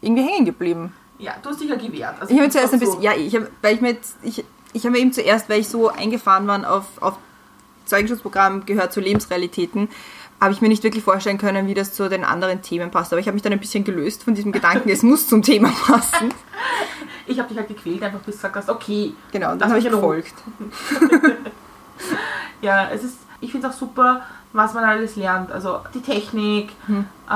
irgendwie 0.00 0.22
hängen 0.22 0.44
geblieben. 0.44 0.92
Ja, 1.18 1.34
du 1.42 1.50
hast 1.50 1.60
dich 1.60 1.68
ja 1.68 1.76
gewehrt. 1.76 2.16
Also 2.20 2.34
Ich 2.34 2.40
habe 2.40 2.50
zuerst 2.50 2.72
ein 2.74 2.80
bisschen, 2.80 3.02
ja, 3.02 3.12
ich 3.14 3.34
habe, 3.34 3.48
weil 3.60 3.74
ich 3.74 3.80
mir 3.80 3.90
jetzt, 3.90 4.16
ich, 4.22 4.44
ich 4.72 4.84
habe 4.84 4.92
mir 4.92 4.98
eben 4.98 5.12
zuerst, 5.12 5.48
weil 5.48 5.60
ich 5.60 5.68
so 5.68 5.88
eingefahren 5.88 6.46
war 6.46 6.68
auf, 6.70 6.84
auf 7.00 7.14
Zeugenschutzprogramm 7.86 8.66
gehört 8.66 8.92
zu 8.92 9.00
Lebensrealitäten, 9.00 9.88
habe 10.42 10.52
ich 10.52 10.60
mir 10.60 10.68
nicht 10.68 10.82
wirklich 10.82 11.04
vorstellen 11.04 11.38
können, 11.38 11.68
wie 11.68 11.74
das 11.74 11.92
zu 11.94 12.08
den 12.10 12.24
anderen 12.24 12.62
Themen 12.62 12.90
passt. 12.90 13.12
Aber 13.12 13.20
ich 13.20 13.26
habe 13.28 13.34
mich 13.34 13.42
dann 13.42 13.52
ein 13.52 13.60
bisschen 13.60 13.84
gelöst 13.84 14.24
von 14.24 14.34
diesem 14.34 14.50
Gedanken, 14.50 14.88
es 14.90 15.02
muss 15.02 15.28
zum 15.28 15.42
Thema 15.42 15.70
passen. 15.86 16.34
Ich 17.24 17.38
habe 17.38 17.48
dich 17.48 17.56
halt 17.56 17.68
gequält, 17.68 18.02
einfach 18.02 18.18
bis 18.18 18.34
du 18.34 18.42
gesagt 18.42 18.56
hast, 18.56 18.68
okay. 18.68 19.14
Genau, 19.30 19.52
und 19.52 19.60
dann 19.62 19.68
habe 19.70 19.78
ich 19.78 19.88
gefolgt. 19.88 20.34
Ja, 22.60 22.88
es 22.90 23.04
ist, 23.04 23.18
ich 23.40 23.50
finde 23.52 23.68
es 23.68 23.74
auch 23.74 23.78
super, 23.78 24.22
was 24.52 24.74
man 24.74 24.84
alles 24.84 25.16
lernt. 25.16 25.50
Also 25.52 25.80
die 25.94 26.00
Technik, 26.02 26.72
Hm. 26.86 27.04
äh, 27.28 27.32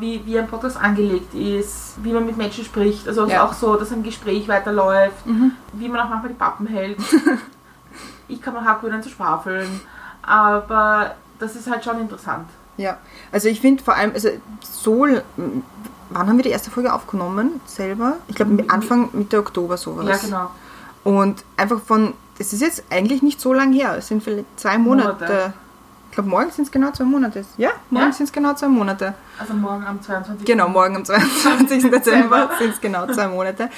wie, 0.00 0.24
wie 0.26 0.38
ein 0.38 0.46
Podcast 0.46 0.76
angelegt 0.76 1.34
ist, 1.34 1.94
wie 2.02 2.12
man 2.12 2.24
mit 2.26 2.36
Menschen 2.36 2.64
spricht. 2.64 3.08
Also 3.08 3.26
Ja. 3.26 3.44
Mhm. 3.44 3.48
auch 3.50 3.52
so, 3.54 3.76
dass 3.76 3.92
ein 3.92 4.02
Gespräch 4.02 4.46
weiterläuft, 4.46 5.24
wie 5.72 5.88
man 5.88 6.00
auch 6.00 6.08
manchmal 6.10 6.28
die 6.32 6.38
Pappen 6.38 6.66
hält. 6.66 6.98
ich 8.28 8.40
kann 8.40 8.54
mal 8.54 8.64
hacken, 8.64 9.02
zu 9.02 9.08
schwafeln. 9.08 9.80
Aber 10.22 11.14
das 11.38 11.56
ist 11.56 11.70
halt 11.70 11.84
schon 11.84 11.98
interessant. 12.00 12.46
Ja, 12.80 12.96
also 13.30 13.48
ich 13.48 13.60
finde 13.60 13.84
vor 13.84 13.94
allem, 13.94 14.12
also 14.14 14.30
so, 14.62 15.06
wann 15.36 15.62
haben 16.28 16.36
wir 16.36 16.44
die 16.44 16.50
erste 16.50 16.70
Folge 16.70 16.92
aufgenommen 16.92 17.60
selber? 17.66 18.16
Ich 18.26 18.36
glaube 18.36 18.64
Anfang, 18.68 19.10
Mitte 19.12 19.38
Oktober 19.38 19.76
sowas. 19.76 20.06
Ja, 20.06 20.16
genau. 20.16 20.50
Und 21.04 21.44
einfach 21.58 21.80
von, 21.80 22.14
es 22.38 22.54
ist 22.54 22.62
jetzt 22.62 22.84
eigentlich 22.88 23.22
nicht 23.22 23.38
so 23.40 23.52
lang 23.52 23.72
her, 23.74 23.96
es 23.98 24.08
sind 24.08 24.22
vielleicht 24.22 24.46
zwei 24.58 24.78
Monate. 24.78 25.08
Monate. 25.12 25.52
Ich 26.08 26.14
glaube, 26.14 26.30
morgen 26.30 26.50
sind 26.50 26.64
es 26.64 26.72
genau 26.72 26.90
zwei 26.90 27.04
Monate. 27.04 27.44
Ja, 27.56 27.70
morgen 27.90 28.06
Ja? 28.06 28.12
sind 28.12 28.24
es 28.24 28.32
genau 28.32 28.54
zwei 28.54 28.66
Monate. 28.68 29.14
Also 29.38 29.54
morgen 29.54 29.84
am 29.84 30.02
22. 30.02 30.44
Genau, 30.44 30.68
morgen 30.68 30.96
am 30.96 31.04
22. 31.04 31.88
Dezember 31.90 32.50
sind 32.58 32.70
es 32.74 32.80
genau 32.80 33.06
zwei 33.12 33.28
Monate. 33.28 33.68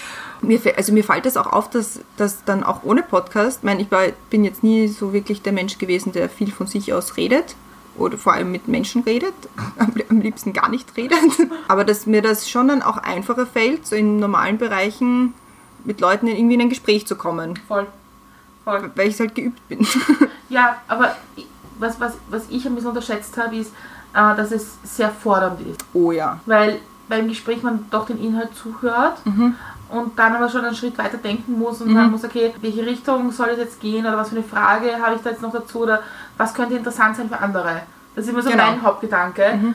Mir, 0.40 0.58
also 0.76 0.92
mir 0.92 1.04
fällt 1.04 1.26
es 1.26 1.36
auch 1.36 1.52
auf, 1.52 1.68
dass, 1.70 2.00
dass 2.16 2.42
dann 2.44 2.62
auch 2.62 2.84
ohne 2.84 3.02
Podcast, 3.02 3.58
ich 3.58 3.64
meine, 3.64 3.82
ich 3.82 3.90
war, 3.90 4.04
bin 4.30 4.44
jetzt 4.44 4.62
nie 4.62 4.86
so 4.88 5.12
wirklich 5.12 5.42
der 5.42 5.52
Mensch 5.52 5.76
gewesen, 5.76 6.12
der 6.12 6.30
viel 6.30 6.52
von 6.52 6.66
sich 6.68 6.94
aus 6.94 7.16
redet 7.16 7.56
oder 7.96 8.16
vor 8.18 8.32
allem 8.32 8.50
mit 8.50 8.68
Menschen 8.68 9.02
redet, 9.02 9.34
am, 10.08 10.20
liebsten 10.20 10.52
gar 10.52 10.68
nicht 10.68 10.96
redet. 10.96 11.18
Aber 11.68 11.84
dass 11.84 12.06
mir 12.06 12.22
das 12.22 12.48
schon 12.48 12.68
dann 12.68 12.82
auch 12.82 12.96
einfacher 12.98 13.46
fällt, 13.46 13.86
so 13.86 13.96
in 13.96 14.18
normalen 14.18 14.58
Bereichen 14.58 15.34
mit 15.84 16.00
Leuten 16.00 16.26
irgendwie 16.26 16.54
in 16.54 16.60
ein 16.62 16.68
Gespräch 16.68 17.06
zu 17.06 17.16
kommen, 17.16 17.58
Voll. 17.68 17.86
Voll. 18.64 18.90
weil 18.94 19.08
ich 19.08 19.14
es 19.14 19.20
halt 19.20 19.34
geübt 19.34 19.66
bin. 19.68 19.86
Ja, 20.48 20.76
aber 20.86 21.16
was, 21.78 21.98
was, 21.98 22.12
was 22.28 22.44
ich 22.50 22.66
ein 22.66 22.74
bisschen 22.74 22.90
unterschätzt 22.90 23.38
habe, 23.38 23.56
ist, 23.56 23.72
äh, 24.12 24.36
dass 24.36 24.52
es 24.52 24.76
sehr 24.84 25.08
fordernd 25.08 25.60
ist. 25.62 25.82
Oh 25.94 26.12
ja. 26.12 26.40
weil 26.44 26.78
beim 27.08 27.26
Gespräch 27.26 27.62
man 27.62 27.86
doch 27.90 28.04
den 28.04 28.22
Inhalt 28.22 28.54
zuhört 28.54 29.18
und 29.92 30.18
dann 30.18 30.34
aber 30.34 30.48
schon 30.48 30.64
einen 30.64 30.74
Schritt 30.74 30.96
weiter 30.98 31.18
denken 31.18 31.58
muss 31.58 31.80
und 31.80 31.94
sagen 31.94 32.10
muss, 32.10 32.24
okay, 32.24 32.52
welche 32.60 32.84
Richtung 32.84 33.30
soll 33.30 33.50
es 33.50 33.58
jetzt 33.58 33.80
gehen 33.80 34.04
oder 34.06 34.16
was 34.16 34.30
für 34.30 34.36
eine 34.36 34.44
Frage 34.44 34.98
habe 35.00 35.14
ich 35.16 35.22
da 35.22 35.30
jetzt 35.30 35.42
noch 35.42 35.52
dazu 35.52 35.80
oder 35.82 36.02
was 36.36 36.54
könnte 36.54 36.74
interessant 36.74 37.16
sein 37.16 37.28
für 37.28 37.38
andere. 37.38 37.82
Das 38.14 38.24
ist 38.24 38.30
immer 38.30 38.42
so 38.42 38.50
Genau. 38.50 38.66
mein 38.66 38.82
Hauptgedanke. 38.82 39.74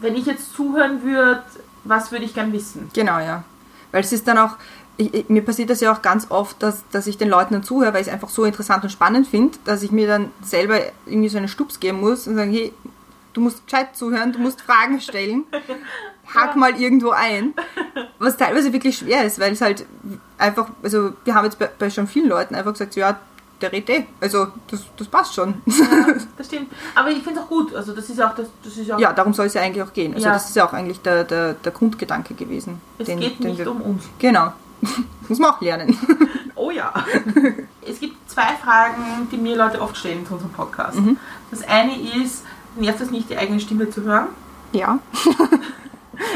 wenn 0.00 0.14
ich 0.14 0.26
jetzt 0.26 0.54
zuhören 0.54 1.02
würde, 1.02 1.42
was 1.84 2.12
würde 2.12 2.24
ich 2.24 2.34
gern 2.34 2.52
wissen? 2.52 2.90
Genau, 2.92 3.18
ja. 3.18 3.44
Weil 3.92 4.02
es 4.02 4.12
ist 4.12 4.26
dann 4.28 4.36
auch, 4.38 4.56
ich, 4.98 5.12
ich, 5.14 5.28
mir 5.28 5.42
passiert 5.42 5.70
das 5.70 5.80
ja 5.80 5.92
auch 5.92 6.02
ganz 6.02 6.26
oft, 6.30 6.62
dass, 6.62 6.82
dass 6.90 7.06
ich 7.06 7.16
den 7.18 7.28
Leuten 7.30 7.54
dann 7.54 7.62
zuhöre, 7.62 7.94
weil 7.94 8.00
ich 8.02 8.08
es 8.08 8.12
einfach 8.12 8.28
so 8.28 8.44
interessant 8.44 8.82
und 8.84 8.90
spannend 8.90 9.26
finde, 9.26 9.56
dass 9.64 9.82
ich 9.82 9.92
mir 9.92 10.06
dann 10.06 10.30
selber 10.42 10.78
irgendwie 11.06 11.28
so 11.28 11.38
einen 11.38 11.48
Stups 11.48 11.80
geben 11.80 12.00
muss 12.00 12.26
und 12.26 12.36
sagen, 12.36 12.50
hey, 12.50 12.72
du 13.32 13.40
musst 13.40 13.64
gescheit 13.66 13.94
zuhören, 13.96 14.32
du 14.32 14.38
musst 14.38 14.60
Fragen 14.62 15.00
stellen, 15.00 15.44
hak 16.34 16.56
mal 16.56 16.74
irgendwo 16.80 17.10
ein. 17.10 17.54
Was 18.18 18.36
teilweise 18.36 18.72
wirklich 18.72 18.98
schwer 18.98 19.24
ist, 19.24 19.38
weil 19.38 19.52
es 19.52 19.60
halt 19.60 19.86
einfach, 20.38 20.68
also 20.82 21.12
wir 21.24 21.34
haben 21.34 21.44
jetzt 21.44 21.58
bei, 21.58 21.68
bei 21.78 21.90
schon 21.90 22.06
vielen 22.06 22.28
Leuten 22.28 22.54
einfach 22.54 22.72
gesagt, 22.72 22.96
ja, 22.96 23.18
der 23.60 23.72
redet 23.72 23.88
eh. 23.90 24.06
Also 24.20 24.48
das, 24.70 24.82
das 24.98 25.08
passt 25.08 25.34
schon. 25.34 25.62
Ja, 25.66 25.84
das 26.36 26.46
stimmt. 26.46 26.70
Aber 26.94 27.10
ich 27.10 27.22
finde 27.22 27.40
es 27.40 27.46
auch 27.46 27.48
gut. 27.48 27.74
Also 27.74 27.92
das 27.94 28.10
ist 28.10 28.20
auch 28.22 28.34
das, 28.34 28.48
das 28.62 28.76
ist 28.76 28.90
auch 28.90 28.98
Ja, 28.98 29.12
darum 29.14 29.32
soll 29.32 29.46
es 29.46 29.54
ja 29.54 29.62
eigentlich 29.62 29.82
auch 29.82 29.92
gehen. 29.94 30.12
Also 30.14 30.26
Ja. 30.26 30.34
das 30.34 30.48
ist 30.48 30.56
ja 30.56 30.66
auch 30.68 30.72
eigentlich 30.74 31.00
der, 31.00 31.24
der, 31.24 31.54
der 31.54 31.72
Grundgedanke 31.72 32.34
gewesen. 32.34 32.80
es 32.98 33.06
den- 33.06 33.18
geht 33.20 33.38
den 33.38 33.48
nicht 33.52 33.58
wir- 33.58 33.70
um 33.70 33.80
uns. 33.80 34.04
Genau. 34.18 34.52
Muss 35.28 35.38
man 35.38 35.52
auch 35.52 35.60
lernen. 35.60 35.96
Oh 36.58 36.70
ja. 36.70 36.90
es 37.86 38.00
gibt 38.00 38.16
zwei 38.30 38.54
Fragen, 38.64 39.28
die 39.30 39.36
mir 39.36 39.56
Leute 39.56 39.78
oft 39.82 39.94
stellen 39.94 40.26
zu 40.26 40.32
unserem 40.32 40.52
Podcast. 40.52 40.98
Mhm. 40.98 41.18
Das 41.50 41.62
eine 41.68 41.92
ist, 42.22 42.44
nervt 42.76 42.98
es 43.02 43.10
nicht, 43.10 43.28
die 43.28 43.36
eigene 43.36 43.60
Stimme 43.60 43.90
zu 43.90 44.02
hören? 44.04 44.28
Ja. 44.72 44.98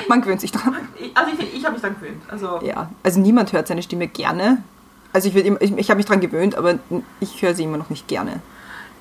Man 0.08 0.20
gewöhnt 0.22 0.40
sich 0.40 0.52
dran. 0.52 0.74
Also 1.14 1.32
ich, 1.38 1.54
ich 1.54 1.64
habe 1.64 1.72
mich 1.74 1.82
dann 1.82 1.94
gewöhnt. 1.94 2.22
Also 2.30 2.60
Ja. 2.62 2.90
Also 3.02 3.20
niemand 3.20 3.52
hört 3.52 3.68
seine 3.68 3.82
Stimme 3.82 4.06
gerne. 4.08 4.62
Also 5.12 5.28
ich, 5.28 5.34
immer- 5.36 5.60
ich, 5.60 5.76
ich 5.76 5.90
habe 5.90 5.96
mich 5.98 6.06
dran 6.06 6.20
gewöhnt, 6.20 6.54
aber 6.54 6.78
ich 7.20 7.42
höre 7.42 7.54
sie 7.54 7.64
immer 7.64 7.78
noch 7.78 7.90
nicht 7.90 8.06
gerne. 8.08 8.40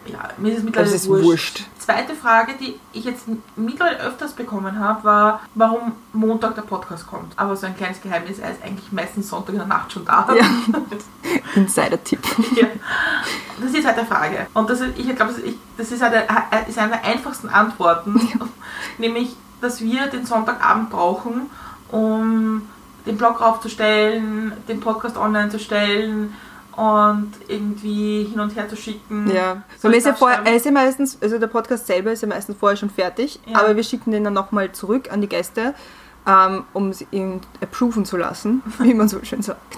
ja, 0.07 0.29
mir 0.37 0.51
ist 0.53 0.59
es 0.59 0.63
mittlerweile 0.63 0.91
Das 0.91 1.01
ist 1.01 1.07
wurscht. 1.09 1.63
Zweite 1.77 2.15
Frage, 2.15 2.53
die 2.59 2.75
ich 2.93 3.05
jetzt 3.05 3.25
mittlerweile 3.55 3.99
öfters 3.99 4.33
bekommen 4.33 4.79
habe, 4.79 5.03
war, 5.03 5.41
warum 5.55 5.91
Montag 6.13 6.55
der 6.55 6.61
Podcast 6.63 7.05
kommt. 7.07 7.33
Aber 7.35 7.55
so 7.55 7.65
ein 7.67 7.75
kleines 7.75 7.99
Geheimnis, 8.01 8.39
er 8.39 8.51
ist 8.51 8.63
eigentlich 8.63 8.91
meistens 8.91 9.29
Sonntag 9.29 9.49
in 9.53 9.59
der 9.59 9.67
Nacht 9.67 9.91
schon 9.91 10.05
da. 10.05 10.27
Ja. 10.35 10.45
Insider-Tipp. 11.55 12.19
Ja. 12.55 12.67
Das 13.57 13.65
ist 13.67 13.77
die 13.77 13.81
zweite 13.81 14.05
Frage. 14.05 14.47
Und 14.53 14.69
das 14.69 14.81
ist, 14.81 14.97
ich 14.97 15.05
glaube, 15.15 15.31
das, 15.33 15.37
ist- 15.37 15.45
ich- 15.47 15.57
das 15.77 15.91
ist 15.91 16.01
eine, 16.01 16.23
ist 16.67 16.77
eine 16.77 16.89
der 16.91 17.03
einfachsten 17.05 17.49
Antworten. 17.49 18.19
Nämlich, 18.97 19.35
dass 19.61 19.81
wir 19.81 20.07
den 20.07 20.25
Sonntagabend 20.25 20.89
brauchen, 20.89 21.49
um 21.91 22.63
den 23.05 23.17
Blog 23.17 23.41
raufzustellen, 23.41 24.53
den 24.67 24.79
Podcast 24.79 25.17
online 25.17 25.49
zu 25.49 25.59
stellen 25.59 26.33
und 26.75 27.31
irgendwie 27.47 28.23
hin 28.25 28.39
und 28.39 28.55
her 28.55 28.69
zu 28.69 28.75
schicken. 28.77 29.29
Ja. 29.33 29.63
So 29.81 29.89
ist 29.89 30.05
ja 30.05 30.13
vorher, 30.13 30.45
er 30.45 30.55
ist 30.55 30.65
ja 30.65 30.71
meistens, 30.71 31.17
also 31.21 31.37
der 31.37 31.47
Podcast 31.47 31.87
selber 31.87 32.11
ist 32.11 32.21
ja 32.21 32.27
meistens 32.27 32.55
vorher 32.57 32.77
schon 32.77 32.89
fertig, 32.89 33.39
Ja. 33.45 33.59
aber 33.59 33.75
wir 33.75 33.83
schicken 33.83 34.11
den 34.11 34.23
dann 34.23 34.33
nochmal 34.33 34.71
zurück 34.71 35.11
an 35.11 35.19
die 35.21 35.27
Gäste, 35.27 35.73
ähm, 36.27 36.63
um 36.73 36.93
sie 36.93 37.07
ihn 37.11 37.41
approven 37.61 38.05
zu 38.05 38.15
lassen, 38.17 38.61
wie 38.79 38.93
man 38.93 39.09
so 39.09 39.19
schön 39.23 39.41
sagt. 39.41 39.77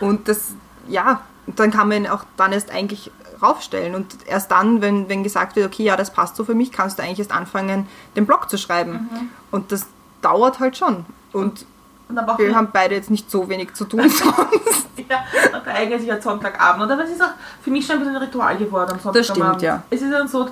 Und 0.00 0.28
das, 0.28 0.52
ja, 0.88 1.20
dann 1.46 1.70
kann 1.70 1.88
man 1.88 2.04
ihn 2.04 2.06
auch 2.06 2.24
dann 2.36 2.52
erst 2.52 2.70
eigentlich 2.70 3.10
raufstellen. 3.42 3.94
Und 3.94 4.16
erst 4.26 4.50
dann, 4.50 4.80
wenn, 4.80 5.08
wenn 5.08 5.22
gesagt 5.22 5.56
wird, 5.56 5.66
okay, 5.66 5.84
ja, 5.84 5.96
das 5.96 6.12
passt 6.12 6.36
so 6.36 6.44
für 6.44 6.54
mich, 6.54 6.72
kannst 6.72 6.98
du 6.98 7.02
eigentlich 7.02 7.18
erst 7.18 7.32
anfangen, 7.32 7.86
den 8.16 8.26
Blog 8.26 8.48
zu 8.48 8.58
schreiben. 8.58 8.92
Mhm. 8.92 9.30
Und 9.50 9.72
das 9.72 9.86
dauert 10.22 10.60
halt 10.60 10.76
schon. 10.76 11.04
Und 11.32 11.66
Und 12.08 12.38
wir 12.38 12.54
haben 12.54 12.68
beide 12.72 12.94
jetzt 12.94 13.10
nicht 13.10 13.30
so 13.30 13.48
wenig 13.48 13.74
zu 13.74 13.84
tun 13.84 14.08
sonst. 14.08 14.88
Ja, 15.06 15.24
und 15.52 16.00
sich 16.00 16.10
halt 16.10 16.22
Sonntagabend. 16.22 16.84
Und 16.84 16.90
aber 16.90 17.04
es 17.04 17.10
ist 17.10 17.22
auch 17.22 17.32
für 17.62 17.70
mich 17.70 17.84
schon 17.84 17.96
ein 17.96 17.98
bisschen 17.98 18.16
ein 18.16 18.22
Ritual 18.22 18.56
geworden 18.56 18.92
am 18.92 19.00
Sonntagabend. 19.00 19.16
Das 19.16 19.36
stimmt, 19.36 19.62
ja. 19.62 19.82
Es 19.90 20.00
ist 20.00 20.12
dann 20.12 20.28
so, 20.28 20.48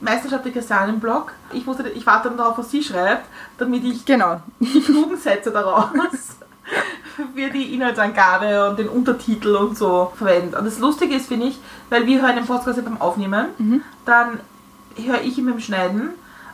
meistens 0.00 0.30
schreibt 0.30 0.46
die 0.46 0.50
Christiane 0.50 0.88
einen 0.88 0.98
Blog. 0.98 1.32
Ich, 1.52 1.66
musste, 1.66 1.88
ich 1.88 2.04
warte 2.06 2.28
dann 2.28 2.38
darauf, 2.38 2.58
was 2.58 2.70
sie 2.70 2.82
schreibt, 2.82 3.26
damit 3.58 3.84
ich 3.84 4.04
genau. 4.04 4.40
die 4.58 4.80
klugen 4.80 5.16
Sätze 5.18 5.52
daraus 5.52 5.90
für 7.34 7.50
die 7.50 7.74
Inhaltsangabe 7.74 8.68
und 8.70 8.78
den 8.78 8.88
Untertitel 8.88 9.54
und 9.56 9.76
so 9.76 10.12
verwende. 10.16 10.58
Und 10.58 10.64
das 10.64 10.78
Lustige 10.78 11.14
ist, 11.14 11.28
finde 11.28 11.46
ich, 11.46 11.58
weil 11.90 12.06
wir 12.06 12.22
hören 12.22 12.36
den 12.36 12.46
Podcast 12.46 12.78
ja 12.78 12.82
beim 12.84 13.00
Aufnehmen, 13.00 13.46
Mhm. 13.58 13.82
dann 14.04 14.40
höre 14.96 15.22
ich 15.22 15.38
ihn 15.38 15.46
beim 15.46 15.60
Schneiden. 15.60 16.10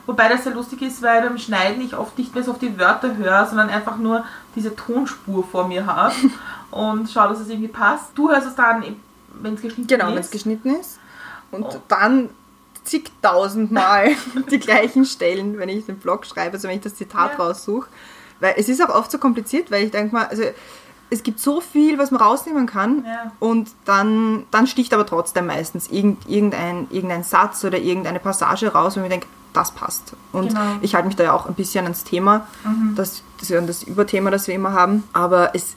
Wobei 0.06 0.28
das 0.28 0.44
sehr 0.44 0.54
lustig 0.54 0.80
ist, 0.82 1.02
weil 1.02 1.20
beim 1.22 1.36
Schneiden 1.38 1.82
ich 1.82 1.94
oft 1.96 2.16
nicht 2.18 2.34
mehr 2.34 2.42
so 2.42 2.52
auf 2.52 2.58
die 2.58 2.78
Wörter 2.78 3.16
höre, 3.16 3.44
sondern 3.46 3.68
einfach 3.68 3.98
nur 3.98 4.24
diese 4.56 4.74
Tonspur 4.74 5.44
vor 5.44 5.68
mir 5.68 5.84
habe 5.86 6.14
und 6.70 7.10
schaue, 7.10 7.28
dass 7.28 7.40
es 7.40 7.48
irgendwie 7.50 7.68
passt. 7.68 8.06
Du 8.14 8.30
hörst 8.30 8.46
es 8.46 8.54
dann, 8.54 8.82
wenn 9.42 9.54
es 9.54 9.60
geschnitten 9.60 9.86
Genau, 9.86 10.06
wenn 10.08 10.14
es 10.18 10.26
ist. 10.26 10.32
geschnitten 10.32 10.74
ist. 10.80 10.98
Und 11.50 11.64
Oh. 11.64 11.82
dann 11.88 12.30
zigtausendmal 12.84 14.08
die 14.50 14.58
gleichen 14.58 15.04
Stellen, 15.04 15.58
wenn 15.58 15.68
ich 15.68 15.86
den 15.86 15.98
Blog 15.98 16.26
schreibe, 16.26 16.54
also 16.54 16.68
wenn 16.68 16.76
ich 16.76 16.82
das 16.82 16.94
Zitat 16.94 17.32
Ja. 17.38 17.44
raussuche. 17.44 17.88
Weil 18.40 18.54
es 18.56 18.68
ist 18.68 18.82
auch 18.82 18.94
oft 18.94 19.10
so 19.10 19.18
kompliziert, 19.18 19.70
weil 19.70 19.84
ich 19.84 19.90
denke 19.90 20.14
mal, 20.14 20.26
also 20.26 20.42
es 21.10 21.22
gibt 21.22 21.40
so 21.40 21.60
viel, 21.60 21.98
was 21.98 22.10
man 22.10 22.20
rausnehmen 22.20 22.66
kann 22.66 23.02
Ja. 23.06 23.32
und 23.40 23.70
dann, 23.86 24.44
dann 24.50 24.66
sticht 24.66 24.92
aber 24.92 25.06
trotzdem 25.06 25.46
meistens 25.46 25.88
irgend, 25.88 26.28
irgendein, 26.28 26.86
irgendein 26.90 27.22
Satz 27.24 27.64
oder 27.64 27.78
irgendeine 27.78 28.20
Passage 28.20 28.68
raus, 28.72 28.96
wo 28.96 29.02
ich 29.02 29.08
denke, 29.08 29.26
das 29.54 29.70
passt. 29.70 30.12
Und 30.32 30.48
Genau. 30.48 30.60
ich 30.82 30.94
halte 30.94 31.06
mich 31.08 31.16
da 31.16 31.24
ja 31.24 31.32
auch 31.32 31.46
ein 31.46 31.54
bisschen 31.54 31.84
ans 31.84 32.04
Thema, 32.04 32.46
das, 32.94 33.22
das 33.38 33.44
ist 33.44 33.48
ja 33.50 33.60
das 33.62 33.82
Überthema, 33.84 34.30
das 34.30 34.46
wir 34.48 34.54
immer 34.54 34.72
haben, 34.72 35.04
aber 35.14 35.54
es, 35.54 35.74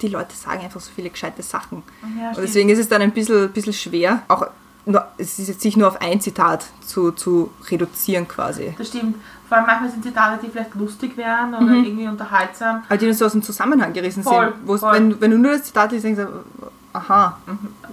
die 0.00 0.08
Leute 0.08 0.34
sagen 0.34 0.62
einfach 0.62 0.80
so 0.80 0.90
viele 0.96 1.10
gescheite 1.10 1.42
Sachen. 1.42 1.82
Ja, 2.18 2.30
Und 2.30 2.38
deswegen 2.42 2.70
ist 2.70 2.78
es 2.78 2.88
dann 2.88 3.02
ein 3.02 3.12
bisschen, 3.12 3.52
bisschen 3.52 3.74
schwer, 3.74 4.22
auch 4.28 4.46
nur, 4.86 5.06
es 5.18 5.38
ist 5.38 5.46
jetzt 5.48 5.60
sich 5.60 5.76
nur 5.76 5.86
auf 5.86 6.00
ein 6.00 6.20
Zitat 6.20 6.64
zu, 6.84 7.12
zu 7.12 7.50
reduzieren 7.70 8.26
quasi. 8.26 8.74
Das 8.76 8.88
stimmt. 8.88 9.14
Vor 9.52 9.58
allem 9.58 9.66
manchmal 9.66 9.90
sind 9.90 10.02
Zitate, 10.02 10.38
die 10.42 10.48
vielleicht 10.50 10.74
lustig 10.76 11.14
wären 11.18 11.54
oder 11.54 11.72
irgendwie 11.74 12.08
unterhaltsam. 12.08 12.84
Aber 12.88 12.96
die 12.96 13.04
nur 13.04 13.14
so 13.14 13.26
aus 13.26 13.32
dem 13.32 13.42
Zusammenhang 13.42 13.92
gerissen 13.92 14.22
Voll, 14.22 14.54
sind. 14.66 14.78
voll. 14.80 14.94
Wenn, 14.94 15.20
wenn 15.20 15.30
du 15.30 15.36
nur 15.36 15.52
das 15.52 15.64
Zitat 15.64 15.92
liest, 15.92 16.04
denkst 16.06 16.22
du, 16.22 16.68
aha, 16.94 17.36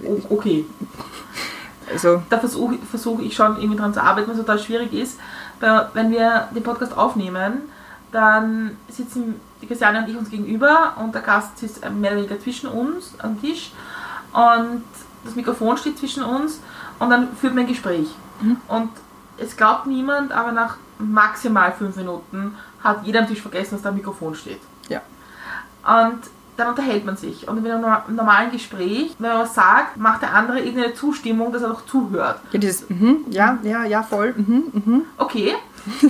O- 0.02 0.22
Okay. 0.36 0.64
also 1.92 2.22
da 2.30 2.38
versuche 2.38 2.78
versuch 2.90 3.20
ich 3.20 3.34
schon 3.34 3.58
irgendwie 3.60 3.76
dran 3.76 3.92
zu 3.92 4.02
arbeiten, 4.02 4.30
was 4.30 4.38
total 4.38 4.58
schwierig 4.58 4.90
ist. 4.94 5.18
Weil, 5.60 5.88
wenn 5.92 6.10
wir 6.10 6.48
den 6.54 6.62
Podcast 6.62 6.96
aufnehmen, 6.96 7.58
dann 8.10 8.76
sitzen 8.88 9.34
die 9.60 9.66
Christiane 9.66 9.98
und 9.98 10.08
ich 10.08 10.16
uns 10.16 10.30
gegenüber 10.30 10.94
und 10.96 11.14
der 11.14 11.20
Gast 11.20 11.58
sitzt 11.58 11.82
mehr 11.90 12.12
oder 12.12 12.20
weniger 12.22 12.40
zwischen 12.40 12.70
uns 12.70 13.12
am 13.18 13.38
Tisch 13.40 13.72
und 14.32 14.82
das 15.24 15.34
Mikrofon 15.36 15.76
steht 15.76 15.98
zwischen 15.98 16.22
uns 16.22 16.60
und 16.98 17.10
dann 17.10 17.28
führt 17.36 17.54
man 17.54 17.64
ein 17.64 17.68
Gespräch. 17.68 18.08
Und 18.68 18.88
es 19.36 19.54
glaubt 19.58 19.86
niemand, 19.86 20.32
aber 20.32 20.52
nach 20.52 20.76
maximal 21.00 21.72
fünf 21.72 21.96
Minuten 21.96 22.54
hat 22.84 23.04
jeder 23.04 23.20
am 23.20 23.26
Tisch 23.26 23.40
vergessen, 23.42 23.72
dass 23.74 23.82
da 23.82 23.88
ein 23.90 23.96
Mikrofon 23.96 24.34
steht. 24.34 24.60
ja. 24.88 25.00
Und 25.84 26.20
dann 26.56 26.68
unterhält 26.68 27.06
man 27.06 27.16
sich. 27.16 27.48
Und 27.48 27.56
in 27.58 27.66
einem 27.66 27.80
norma- 27.80 28.04
normalen 28.08 28.50
Gespräch, 28.50 29.14
wenn 29.18 29.30
man 29.30 29.40
was 29.40 29.54
sagt, 29.54 29.96
macht 29.96 30.20
der 30.20 30.34
andere 30.34 30.60
irgendeine 30.60 30.92
Zustimmung, 30.94 31.52
dass 31.54 31.62
er 31.62 31.70
noch 31.70 31.86
zuhört. 31.86 32.38
Ja, 32.52 32.58
dieses, 32.58 32.88
mhm, 32.90 33.24
ja, 33.30 33.58
ja, 33.62 33.84
ja, 33.84 34.02
voll, 34.02 34.34
mhm, 34.36 34.64
mhm. 34.72 35.02
Okay. 35.16 35.54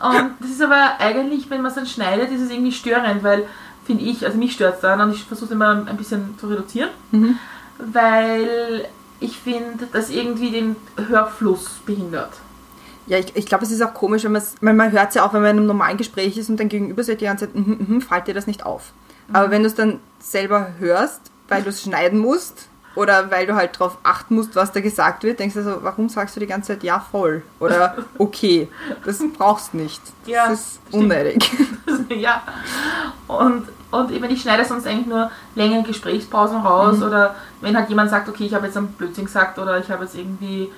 Und 0.00 0.30
das 0.40 0.50
ist 0.50 0.60
aber 0.62 0.98
eigentlich, 0.98 1.48
wenn 1.48 1.62
man 1.62 1.68
es 1.70 1.76
dann 1.76 1.86
schneidet, 1.86 2.32
ist 2.32 2.40
es 2.40 2.50
irgendwie 2.50 2.72
störend, 2.72 3.22
weil, 3.22 3.46
finde 3.86 4.02
ich, 4.02 4.26
also 4.26 4.36
mich 4.36 4.52
stört 4.54 4.74
es 4.76 4.80
dann 4.80 5.00
und 5.00 5.12
ich 5.14 5.22
versuche 5.24 5.46
es 5.46 5.50
immer 5.52 5.68
ein 5.86 5.96
bisschen 5.96 6.36
zu 6.38 6.48
reduzieren, 6.48 6.90
Mhm. 7.12 7.38
weil 7.78 8.86
ich 9.20 9.38
finde, 9.38 9.86
das 9.92 10.10
irgendwie 10.10 10.50
den 10.50 10.76
Hörfluss 11.08 11.68
behindert. 11.86 12.32
Ja, 13.06 13.18
ich, 13.18 13.36
ich 13.36 13.46
glaube, 13.46 13.64
es 13.64 13.70
ist 13.70 13.82
auch 13.82 13.94
komisch, 13.94 14.24
wenn 14.24 14.34
weil 14.34 14.74
man 14.74 14.92
hört 14.92 15.10
es 15.10 15.14
ja 15.14 15.26
auch, 15.26 15.32
wenn 15.34 15.42
man 15.42 15.50
in 15.52 15.58
einem 15.58 15.66
normalen 15.66 15.96
Gespräch 15.98 16.36
ist 16.38 16.48
und 16.48 16.58
dann 16.58 16.68
gegenüber 16.68 17.02
seid 17.04 17.20
die 17.20 17.26
ganze 17.26 17.46
Zeit, 17.46 17.54
mhm, 17.54 17.86
mhm, 17.86 18.00
fällt 18.00 18.26
dir 18.26 18.34
das 18.34 18.46
nicht 18.46 18.64
auf. 18.64 18.92
Aber 19.32 19.50
wenn 19.50 19.62
du 19.62 19.68
es 19.68 19.74
dann 19.74 20.00
selber 20.18 20.68
hörst, 20.78 21.20
weil 21.48 21.62
du 21.62 21.70
es 21.70 21.82
schneiden 21.82 22.18
musst 22.18 22.68
oder 22.94 23.30
weil 23.30 23.46
du 23.46 23.54
halt 23.54 23.74
darauf 23.78 23.98
achten 24.02 24.34
musst, 24.36 24.54
was 24.54 24.72
da 24.72 24.80
gesagt 24.80 25.22
wird, 25.24 25.38
denkst 25.40 25.54
du 25.54 25.62
so, 25.62 25.78
warum 25.82 26.08
sagst 26.08 26.36
du 26.36 26.40
die 26.40 26.46
ganze 26.46 26.68
Zeit 26.74 26.82
ja 26.84 27.00
voll 27.00 27.42
oder 27.60 27.96
okay, 28.18 28.68
das 29.04 29.22
brauchst 29.36 29.74
nicht. 29.74 30.00
Das 30.24 30.28
Ja, 30.28 30.46
ist 30.46 30.78
stimmt. 30.88 31.04
unnötig. 31.04 31.50
ja. 32.10 32.42
Und, 33.28 33.68
und 33.90 34.10
ich 34.10 34.22
ich 34.22 34.42
schneide 34.42 34.64
sonst 34.64 34.86
eigentlich 34.86 35.06
nur 35.06 35.30
längere 35.54 35.82
Gesprächspausen 35.82 36.58
raus 36.58 37.02
oder 37.02 37.34
wenn 37.60 37.76
halt 37.76 37.88
jemand 37.88 38.10
sagt, 38.10 38.28
okay, 38.28 38.44
ich 38.44 38.54
habe 38.54 38.66
jetzt 38.66 38.76
einen 38.76 38.88
Blödsinn 38.88 39.24
gesagt 39.24 39.58
oder 39.58 39.78
ich 39.78 39.90
habe 39.90 40.04
jetzt 40.04 40.14
irgendwie 40.14 40.70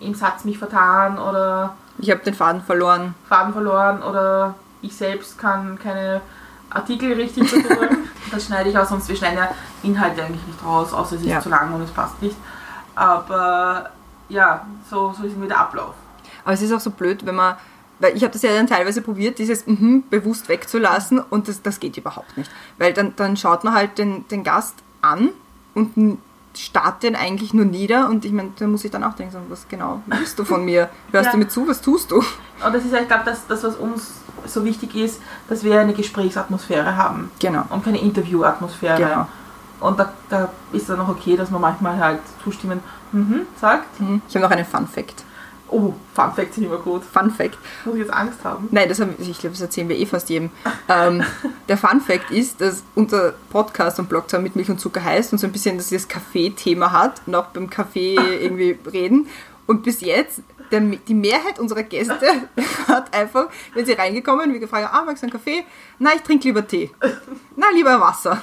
im 0.00 0.14
Satz 0.14 0.44
mich 0.44 0.58
vertan 0.58 1.18
oder 1.18 1.74
Ich 1.98 2.10
habe 2.10 2.20
den 2.22 2.34
Faden 2.34 2.62
verloren. 2.62 3.14
Faden 3.28 3.52
verloren 3.52 4.02
oder 4.02 4.54
ich 4.82 4.96
selbst 4.96 5.38
kann 5.38 5.78
keine 5.78 6.20
Artikel 6.70 7.12
richtig 7.14 7.48
verfolgen. 7.48 8.08
das 8.30 8.46
schneide 8.46 8.70
ich 8.70 8.78
aus, 8.78 8.88
sonst 8.90 9.08
wir 9.08 9.16
schneiden 9.16 9.38
ja 9.38 9.48
Inhalte 9.82 10.22
eigentlich 10.22 10.46
nicht 10.46 10.64
raus, 10.64 10.92
außer 10.92 11.16
es 11.16 11.22
ist 11.22 11.28
Ja. 11.28 11.40
zu 11.40 11.48
lang 11.48 11.72
und 11.74 11.82
es 11.82 11.90
passt 11.90 12.20
nicht. 12.22 12.36
Aber 12.94 13.90
ja, 14.28 14.66
so, 14.90 15.12
so 15.16 15.24
ist 15.24 15.30
irgendwie 15.32 15.48
der 15.48 15.60
Ablauf. 15.60 15.94
Aber 16.44 16.52
es 16.54 16.62
ist 16.62 16.72
auch 16.72 16.80
so 16.80 16.90
blöd, 16.90 17.24
wenn 17.26 17.34
man, 17.34 17.56
weil 17.98 18.16
ich 18.16 18.22
habe 18.22 18.32
das 18.32 18.42
ja 18.42 18.52
dann 18.52 18.66
teilweise 18.66 19.02
probiert, 19.02 19.38
dieses 19.38 19.66
mhm 19.66 20.04
bewusst 20.10 20.48
wegzulassen 20.48 21.18
und 21.18 21.48
das, 21.48 21.62
das 21.62 21.80
geht 21.80 21.96
überhaupt 21.96 22.36
nicht. 22.36 22.50
Weil 22.78 22.92
dann, 22.92 23.14
dann 23.16 23.36
schaut 23.36 23.64
man 23.64 23.74
halt 23.74 23.98
den, 23.98 24.26
den 24.28 24.44
Gast 24.44 24.74
an 25.02 25.30
und 25.74 25.96
starrt 26.56 27.02
den 27.02 27.14
eigentlich 27.14 27.54
nur 27.54 27.64
nieder 27.64 28.08
und 28.08 28.24
ich 28.24 28.32
meine, 28.32 28.50
da 28.58 28.66
muss 28.66 28.84
ich 28.84 28.90
dann 28.90 29.04
auch 29.04 29.14
denken, 29.14 29.36
was 29.48 29.66
genau 29.68 30.02
willst 30.06 30.38
du 30.38 30.44
von 30.44 30.64
mir? 30.64 30.88
Hörst 31.12 31.26
Ja. 31.26 31.32
du 31.32 31.38
mir 31.38 31.48
zu, 31.48 31.68
was 31.68 31.80
tust 31.80 32.10
du? 32.10 32.16
Und 32.16 32.74
das 32.74 32.84
ist 32.84 32.92
ja, 32.92 33.00
ich 33.00 33.08
glaube, 33.08 33.24
das, 33.24 33.46
das, 33.46 33.62
was 33.62 33.76
uns 33.76 34.12
so 34.46 34.64
wichtig 34.64 34.94
ist, 34.96 35.20
dass 35.48 35.62
wir 35.62 35.80
eine 35.80 35.92
Gesprächsatmosphäre 35.94 36.96
haben 36.96 37.30
Genau. 37.38 37.64
und 37.70 37.84
keine 37.84 38.00
Interviewatmosphäre. 38.00 38.98
Genau. 38.98 39.26
Und 39.80 39.98
da, 39.98 40.12
da 40.28 40.48
ist 40.72 40.88
dann 40.88 41.00
auch 41.00 41.08
okay, 41.08 41.36
dass 41.36 41.50
man 41.50 41.60
manchmal 41.60 41.98
halt 41.98 42.20
zustimmen 42.42 42.80
mhm, 43.12 43.42
sagt. 43.60 44.00
Mhm. 44.00 44.22
Ich 44.28 44.34
habe 44.34 44.44
noch 44.44 44.50
einen 44.50 44.64
Fun 44.64 44.88
Fact. 44.88 45.24
Oh, 45.70 45.94
Fun 46.14 46.32
Facts 46.34 46.54
sind 46.54 46.64
immer 46.64 46.78
gut. 46.78 47.02
Fun 47.04 47.30
Fact. 47.30 47.58
Muss 47.84 47.94
ich 47.94 48.00
jetzt 48.00 48.12
Angst 48.12 48.42
haben? 48.44 48.68
Nein, 48.70 48.88
das 48.88 49.00
haben, 49.00 49.14
ich 49.18 49.38
glaube, 49.38 49.54
das 49.54 49.60
erzählen 49.60 49.88
wir 49.88 49.96
eh 49.96 50.06
fast 50.06 50.28
jedem. 50.30 50.50
Ähm, 50.88 51.22
der 51.68 51.76
Fun 51.76 52.00
Fact 52.00 52.30
ist, 52.30 52.60
dass 52.60 52.82
unser 52.94 53.34
Podcast 53.50 53.98
und 53.98 54.08
Blog 54.08 54.30
zwar 54.30 54.40
mit 54.40 54.56
Milch 54.56 54.70
und 54.70 54.80
Zucker 54.80 55.04
heißt 55.04 55.32
und 55.32 55.38
so 55.38 55.46
ein 55.46 55.52
bisschen 55.52 55.76
dass 55.76 55.90
das 55.90 56.08
Kaffee-Thema 56.08 56.92
hat 56.92 57.22
und 57.26 57.34
auch 57.34 57.46
beim 57.46 57.68
Kaffee 57.68 58.14
irgendwie 58.40 58.78
reden. 58.90 59.28
Und 59.66 59.82
bis 59.82 60.00
jetzt, 60.00 60.40
der, 60.70 60.80
die 60.80 61.14
Mehrheit 61.14 61.58
unserer 61.58 61.82
Gäste 61.82 62.48
hat 62.88 63.14
einfach, 63.14 63.48
wenn 63.74 63.84
sie 63.84 63.92
reingekommen, 63.92 64.52
wir 64.52 64.60
gefragt, 64.60 64.88
ah, 64.92 65.02
magst 65.04 65.22
du 65.22 65.26
einen 65.26 65.32
Kaffee? 65.32 65.64
Nein, 65.98 66.14
ich 66.16 66.22
trinke 66.22 66.48
lieber 66.48 66.66
Tee. 66.66 66.90
Na, 67.56 67.66
lieber 67.74 68.00
Wasser. 68.00 68.42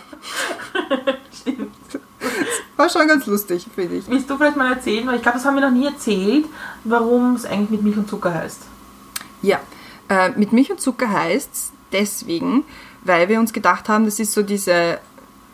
War 2.78 2.90
schon 2.90 3.08
ganz 3.08 3.26
lustig, 3.26 3.68
finde 3.74 3.96
ich. 3.96 4.10
Willst 4.10 4.30
du 4.30 4.38
vielleicht 4.38 4.58
mal 4.58 4.74
erzählen, 4.74 5.08
weil 5.08 5.16
ich 5.16 5.22
glaube, 5.22 5.38
das 5.38 5.46
haben 5.46 5.56
wir 5.56 5.62
noch 5.62 5.72
nie 5.72 5.86
erzählt, 5.86 6.46
warum 6.84 7.36
es 7.36 7.46
eigentlich 7.46 7.70
mit 7.70 7.84
Milch 7.84 7.98
und 7.98 8.10
Zucker 8.10 8.34
heißt. 8.34 8.64
Ja, 9.42 9.60
äh, 10.10 10.30
mit 10.32 10.52
Milch 10.52 10.72
und 10.72 10.82
Zucker 10.82 11.10
heißt 11.10 11.50
es 11.54 11.72
deswegen, 11.92 12.66
weil 13.04 13.30
wir 13.30 13.40
uns 13.40 13.54
gedacht 13.54 13.88
haben, 13.88 14.06
das 14.06 14.20
ist 14.20 14.34
so 14.34 14.42
diese 14.42 15.00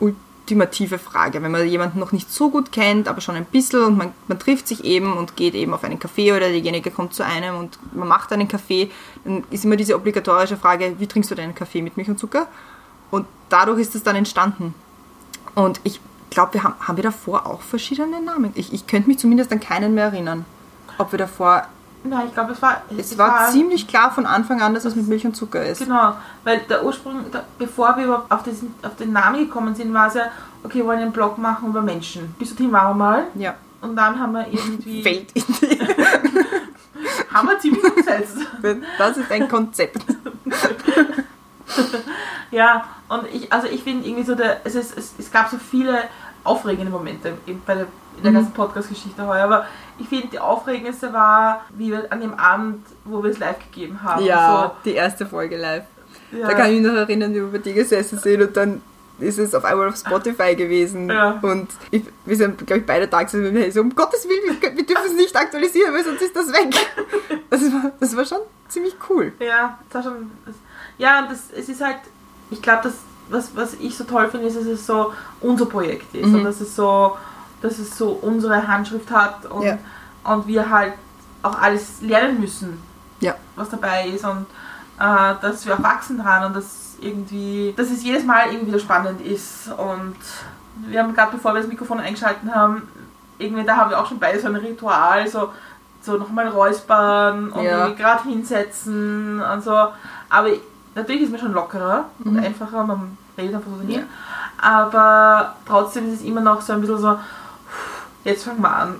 ultimative 0.00 0.98
Frage. 0.98 1.42
Wenn 1.42 1.52
man 1.52 1.66
jemanden 1.68 2.00
noch 2.00 2.10
nicht 2.10 2.32
so 2.32 2.50
gut 2.50 2.72
kennt, 2.72 3.06
aber 3.06 3.20
schon 3.20 3.36
ein 3.36 3.44
bisschen 3.44 3.84
und 3.84 3.96
man, 3.96 4.12
man 4.26 4.38
trifft 4.40 4.66
sich 4.66 4.84
eben 4.84 5.16
und 5.16 5.36
geht 5.36 5.54
eben 5.54 5.74
auf 5.74 5.84
einen 5.84 6.00
Kaffee 6.00 6.32
oder 6.32 6.48
derjenige 6.48 6.90
kommt 6.90 7.14
zu 7.14 7.24
einem 7.24 7.56
und 7.56 7.78
man 7.94 8.08
macht 8.08 8.32
einen 8.32 8.48
Kaffee, 8.48 8.90
dann 9.24 9.44
ist 9.50 9.64
immer 9.64 9.76
diese 9.76 9.94
obligatorische 9.94 10.56
Frage, 10.56 10.96
wie 10.98 11.06
trinkst 11.06 11.30
du 11.30 11.36
deinen 11.36 11.54
Kaffee 11.54 11.82
mit 11.82 11.96
Milch 11.96 12.08
und 12.08 12.18
Zucker? 12.18 12.48
Und 13.12 13.26
dadurch 13.48 13.78
ist 13.78 13.94
es 13.94 14.02
dann 14.02 14.16
entstanden. 14.16 14.74
Und 15.54 15.80
ich 15.84 16.00
glaube, 16.34 16.54
wir 16.54 16.62
haben, 16.62 16.74
haben 16.80 16.96
wir 16.96 17.04
davor 17.04 17.46
auch 17.46 17.62
verschiedene 17.62 18.20
Namen. 18.20 18.52
Ich, 18.54 18.72
ich 18.72 18.86
könnte 18.86 19.08
mich 19.08 19.18
zumindest 19.18 19.52
an 19.52 19.60
keinen 19.60 19.94
mehr 19.94 20.06
erinnern. 20.06 20.44
Ob 20.98 21.12
wir 21.12 21.18
davor 21.18 21.66
Nein, 22.04 22.26
ich 22.26 22.34
glaube, 22.34 22.52
es 22.52 22.60
war. 22.60 22.82
es 22.96 23.16
war 23.16 23.50
ziemlich 23.50 23.86
klar 23.86 24.10
von 24.12 24.26
Anfang 24.26 24.60
an, 24.60 24.74
dass 24.74 24.84
es 24.84 24.96
mit 24.96 25.06
Milch 25.06 25.24
und 25.24 25.36
Zucker 25.36 25.64
ist. 25.64 25.78
Genau, 25.78 26.16
weil 26.42 26.58
der 26.68 26.84
Ursprung, 26.84 27.30
der, 27.30 27.44
bevor 27.58 27.96
wir 27.96 28.04
überhaupt 28.04 28.32
auf, 28.32 28.42
diesen, 28.42 28.74
auf 28.82 28.96
den 28.96 29.12
Namen 29.12 29.38
gekommen 29.38 29.74
sind, 29.74 29.94
war 29.94 30.08
es 30.08 30.14
ja, 30.14 30.24
okay, 30.64 30.78
wir 30.78 30.86
wollen 30.86 30.98
einen 30.98 31.12
Blog 31.12 31.38
machen 31.38 31.68
über 31.68 31.80
Menschen. 31.80 32.34
Bis 32.38 32.48
dorthin 32.48 32.72
waren 32.72 32.88
wir 32.88 33.04
mal. 33.04 33.26
Ja. 33.36 33.54
Und 33.80 33.94
dann 33.94 34.18
haben 34.18 34.32
wir 34.32 34.46
irgendwie. 34.48 35.04
Weltidee. 35.04 35.78
haben 37.32 37.48
wir 37.48 37.58
ziemlich 37.60 37.84
umgesetzt. 37.84 38.38
Das 38.98 39.16
ist 39.16 39.30
ein 39.30 39.48
Konzept. 39.48 40.04
Ja, 42.52 42.84
und 43.08 43.26
ich, 43.32 43.52
also 43.52 43.66
ich 43.66 43.82
finde 43.82 44.06
irgendwie 44.06 44.24
so, 44.24 44.34
der, 44.36 44.60
es, 44.64 44.74
ist, 44.76 44.96
es, 44.96 45.14
es 45.18 45.30
gab 45.32 45.48
so 45.50 45.56
viele 45.58 46.04
aufregende 46.44 46.90
Momente 46.90 47.32
in, 47.46 47.60
bei 47.64 47.74
der, 47.74 47.86
in 48.16 48.22
der 48.22 48.30
Mhm. 48.32 48.36
ganzen 48.36 48.52
Podcast-Geschichte 48.52 49.26
heuer, 49.26 49.44
aber 49.44 49.66
ich 49.98 50.08
finde, 50.08 50.28
die 50.28 50.38
aufregendste 50.38 51.12
war, 51.12 51.64
wie 51.70 51.90
wir 51.90 52.12
an 52.12 52.20
dem 52.20 52.34
Abend, 52.34 52.84
wo 53.04 53.22
wir 53.24 53.30
es 53.30 53.38
live 53.38 53.58
gegeben 53.58 54.00
haben. 54.02 54.24
Ja, 54.24 54.72
die 54.84 54.92
erste 54.94 55.26
Folge 55.26 55.56
live. 55.56 55.84
so, 56.30 56.38
ja. 56.38 56.46
Da 56.46 56.54
kann 56.54 56.70
ich 56.70 56.80
mich 56.80 56.90
noch 56.90 56.96
erinnern, 56.98 57.32
wie 57.32 57.40
wir 57.40 57.50
bei 57.52 57.58
dir 57.58 57.72
gesessen 57.74 58.18
sind 58.18 58.42
und 58.42 58.56
dann 58.56 58.82
ist 59.18 59.38
es 59.38 59.54
auf 59.54 59.64
einmal 59.64 59.88
auf 59.88 59.96
Spotify 59.96 60.56
gewesen. 60.56 61.08
Ja. 61.08 61.38
Und 61.42 61.68
ich, 61.90 62.02
wir 62.24 62.36
sind, 62.36 62.66
glaube 62.66 62.80
ich, 62.80 62.86
beide 62.86 63.06
gesessen 63.06 63.46
und 63.46 63.54
wir 63.54 63.70
so, 63.70 63.80
um 63.80 63.94
Gottes 63.94 64.26
Willen, 64.28 64.60
wir, 64.60 64.76
wir 64.76 64.84
dürfen 64.86 65.06
es 65.06 65.14
nicht 65.14 65.36
aktualisieren, 65.36 65.94
weil 65.94 66.04
sonst 66.04 66.22
ist 66.22 66.34
das 66.36 66.48
weg. 66.52 66.74
Das 67.50 67.60
war, 67.70 67.92
das 68.00 68.16
war 68.16 68.24
schon 68.24 68.38
ziemlich 68.68 68.94
cool. 69.10 69.30
Ja, 69.38 69.78
das 69.90 70.04
war 70.06 70.12
schon. 70.12 70.30
Das, 70.46 70.54
ja, 70.96 71.20
und 71.20 71.30
das, 71.30 71.50
es 71.54 71.68
ist 71.68 71.82
halt, 71.82 71.98
ich 72.52 72.62
glaube, 72.62 72.80
das, 72.84 72.94
was, 73.30 73.56
was 73.56 73.74
ich 73.74 73.96
so 73.96 74.04
toll 74.04 74.28
finde, 74.28 74.46
ist, 74.46 74.56
dass 74.56 74.66
es 74.66 74.86
so 74.86 75.12
unser 75.40 75.66
Projekt 75.66 76.14
ist 76.14 76.26
Mhm. 76.28 76.34
und 76.36 76.44
dass 76.44 76.60
es 76.60 76.76
so, 76.76 77.16
dass 77.60 77.78
es 77.78 77.96
so 77.96 78.10
unsere 78.10 78.66
Handschrift 78.66 79.10
hat 79.10 79.46
und, 79.46 79.62
Ja. 79.62 79.78
und 80.24 80.46
wir 80.46 80.68
halt 80.70 80.94
auch 81.42 81.60
alles 81.60 82.00
lernen 82.02 82.40
müssen, 82.40 82.80
Ja. 83.20 83.34
was 83.56 83.68
dabei 83.70 84.06
ist 84.08 84.24
und 84.24 84.46
äh, 85.00 85.34
dass 85.40 85.66
wir 85.66 85.74
auch 85.74 85.82
wachsen 85.82 86.18
dran 86.22 86.44
und 86.44 86.56
dass 86.56 86.96
irgendwie, 87.00 87.74
dass 87.76 87.90
es 87.90 88.04
jedes 88.04 88.24
Mal 88.24 88.46
irgendwie 88.52 88.68
wieder 88.68 88.78
spannend 88.78 89.20
ist 89.20 89.68
und 89.76 90.14
wir 90.86 91.02
haben 91.02 91.14
gerade 91.14 91.32
bevor 91.32 91.52
wir 91.54 91.60
das 91.60 91.68
Mikrofon 91.68 91.98
eingeschalten 92.00 92.54
haben, 92.54 92.88
irgendwie 93.38 93.64
da 93.64 93.76
haben 93.76 93.90
wir 93.90 93.98
auch 94.00 94.06
schon 94.06 94.20
beide 94.20 94.38
so 94.40 94.46
ein 94.46 94.54
Ritual, 94.56 95.26
so, 95.26 95.48
so 96.02 96.16
nochmal 96.16 96.48
räuspern 96.48 97.50
und 97.50 97.64
Ja. 97.64 97.88
gerade 97.88 98.22
hinsetzen 98.28 99.40
und 99.42 99.64
so. 99.64 99.88
Aber 100.28 100.48
natürlich 100.94 101.22
ist 101.22 101.30
man 101.30 101.40
schon 101.40 101.52
lockerer 101.52 102.06
und 102.24 102.34
Mhm. 102.34 102.38
einfacher, 102.44 102.84
man 102.84 103.16
redet 103.36 103.54
einfach 103.56 103.70
so 103.76 103.80
hin. 103.86 103.90
Ja. 103.90 104.02
Aber 104.58 105.56
trotzdem 105.66 106.08
ist 106.12 106.20
es 106.20 106.26
immer 106.26 106.40
noch 106.40 106.60
so 106.60 106.72
ein 106.72 106.80
bisschen 106.80 106.98
so, 106.98 107.18
jetzt 108.24 108.44
fangen 108.44 108.60
wir 108.62 108.74
an. 108.76 108.94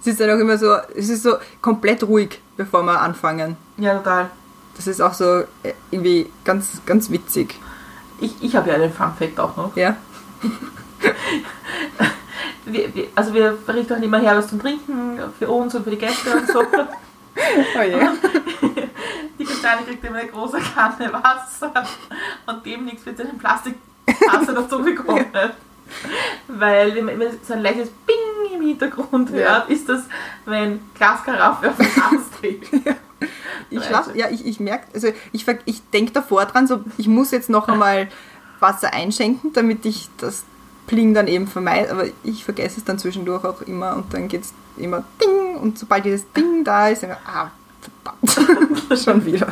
Es 0.00 0.06
ist 0.06 0.20
dann 0.20 0.30
auch 0.30 0.38
immer 0.40 0.58
so, 0.58 0.74
es 0.94 1.08
ist 1.08 1.22
so 1.22 1.36
komplett 1.60 2.02
ruhig, 2.04 2.40
bevor 2.56 2.82
wir 2.82 3.00
anfangen. 3.00 3.56
Ja, 3.76 3.96
total. 3.96 4.30
Das 4.76 4.86
ist 4.86 5.00
auch 5.00 5.14
so 5.14 5.40
äh, 5.62 5.72
irgendwie 5.90 6.30
ganz, 6.44 6.80
ganz 6.84 7.10
witzig. 7.10 7.58
Ich, 8.20 8.34
ich 8.42 8.54
habe 8.56 8.68
ja 8.68 8.74
einen 8.76 8.92
Fun 8.92 9.12
Fact 9.18 9.38
auch 9.40 9.56
noch. 9.56 9.76
Ja. 9.76 9.96
Wir, 12.68 12.92
wir, 12.92 13.06
also 13.14 13.32
wir 13.32 13.52
berichten 13.64 13.94
auch 13.94 14.02
immer 14.02 14.18
her 14.18 14.36
was 14.36 14.48
zum 14.48 14.60
Trinken 14.60 15.20
für 15.38 15.48
uns 15.48 15.72
und 15.76 15.84
für 15.84 15.90
die 15.90 15.98
Gäste 15.98 16.36
und 16.36 16.48
so. 16.48 16.62
Oh 17.78 17.82
ja. 17.82 18.14
Die 18.62 18.66
Christiane 19.46 19.82
kriegt 19.82 20.04
immer 20.04 20.18
eine 20.18 20.28
große 20.28 20.58
Kanne 20.58 21.12
Wasser 21.12 21.72
und 22.46 22.64
demnächst 22.66 23.06
wird 23.06 23.16
sie 23.16 23.24
eine 23.24 23.34
Plastiktasse 23.34 24.54
dazu 24.54 24.82
bekommen. 24.82 25.26
Weil 26.48 26.94
wenn 26.94 27.04
man 27.04 27.14
immer 27.14 27.30
so 27.46 27.54
ein 27.54 27.62
leichtes 27.62 27.90
Bing 28.06 28.16
im 28.54 28.66
Hintergrund 28.66 29.30
Ja. 29.30 29.36
hört, 29.36 29.70
ist 29.70 29.88
das, 29.88 30.04
wenn 30.44 30.80
Glaskaraffe 30.94 31.70
auf 31.70 31.76
dem 31.76 31.92
Glas 31.92 32.30
dreht. 32.40 32.62
Ich 33.70 33.84
schlaf, 33.84 34.14
ja, 34.14 34.28
ich, 34.30 34.46
ich 34.46 34.60
merke, 34.60 34.86
also 34.94 35.08
ich, 35.32 35.46
ich 35.64 35.90
denke 35.90 36.12
davor 36.12 36.44
dran, 36.46 36.66
so 36.66 36.80
ich 36.98 37.08
muss 37.08 37.30
jetzt 37.30 37.50
noch 37.50 37.68
einmal 37.68 38.08
Wasser 38.60 38.92
einschenken, 38.92 39.52
damit 39.52 39.84
ich 39.84 40.08
das 40.18 40.44
Pling 40.86 41.14
dann 41.14 41.26
eben 41.26 41.46
vermeide, 41.48 41.90
aber 41.90 42.04
ich 42.22 42.44
vergesse 42.44 42.78
es 42.78 42.84
dann 42.84 42.98
zwischendurch 42.98 43.44
auch 43.44 43.62
immer 43.62 43.96
und 43.96 44.12
dann 44.14 44.28
geht 44.28 44.42
es 44.42 44.54
immer 44.76 45.04
Ding 45.20 45.56
und 45.56 45.78
sobald 45.78 46.04
dieses 46.04 46.30
Ding 46.32 46.62
da 46.62 46.88
ist, 46.88 47.02
dann 47.02 47.16
ah, 47.26 47.50
schon 49.04 49.24
wieder. 49.24 49.46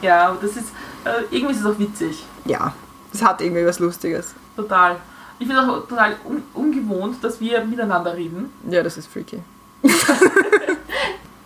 Ja, 0.00 0.28
aber 0.28 0.38
das 0.42 0.56
ist, 0.56 0.68
äh, 1.04 1.22
irgendwie 1.30 1.54
ist 1.54 1.60
es 1.60 1.66
auch 1.66 1.78
witzig. 1.78 2.24
Ja, 2.44 2.72
das 3.12 3.22
hat 3.22 3.40
irgendwie 3.40 3.64
was 3.66 3.78
Lustiges. 3.78 4.34
Total. 4.56 4.96
Ich 5.38 5.46
finde 5.46 5.62
es 5.62 5.68
auch 5.68 5.88
total 5.88 6.16
un 6.24 6.42
ungewohnt, 6.54 7.22
dass 7.22 7.40
wir 7.40 7.64
miteinander 7.64 8.16
reden. 8.16 8.52
Ja, 8.68 8.82
das 8.82 8.96
ist 8.96 9.08
freaky. 9.12 9.42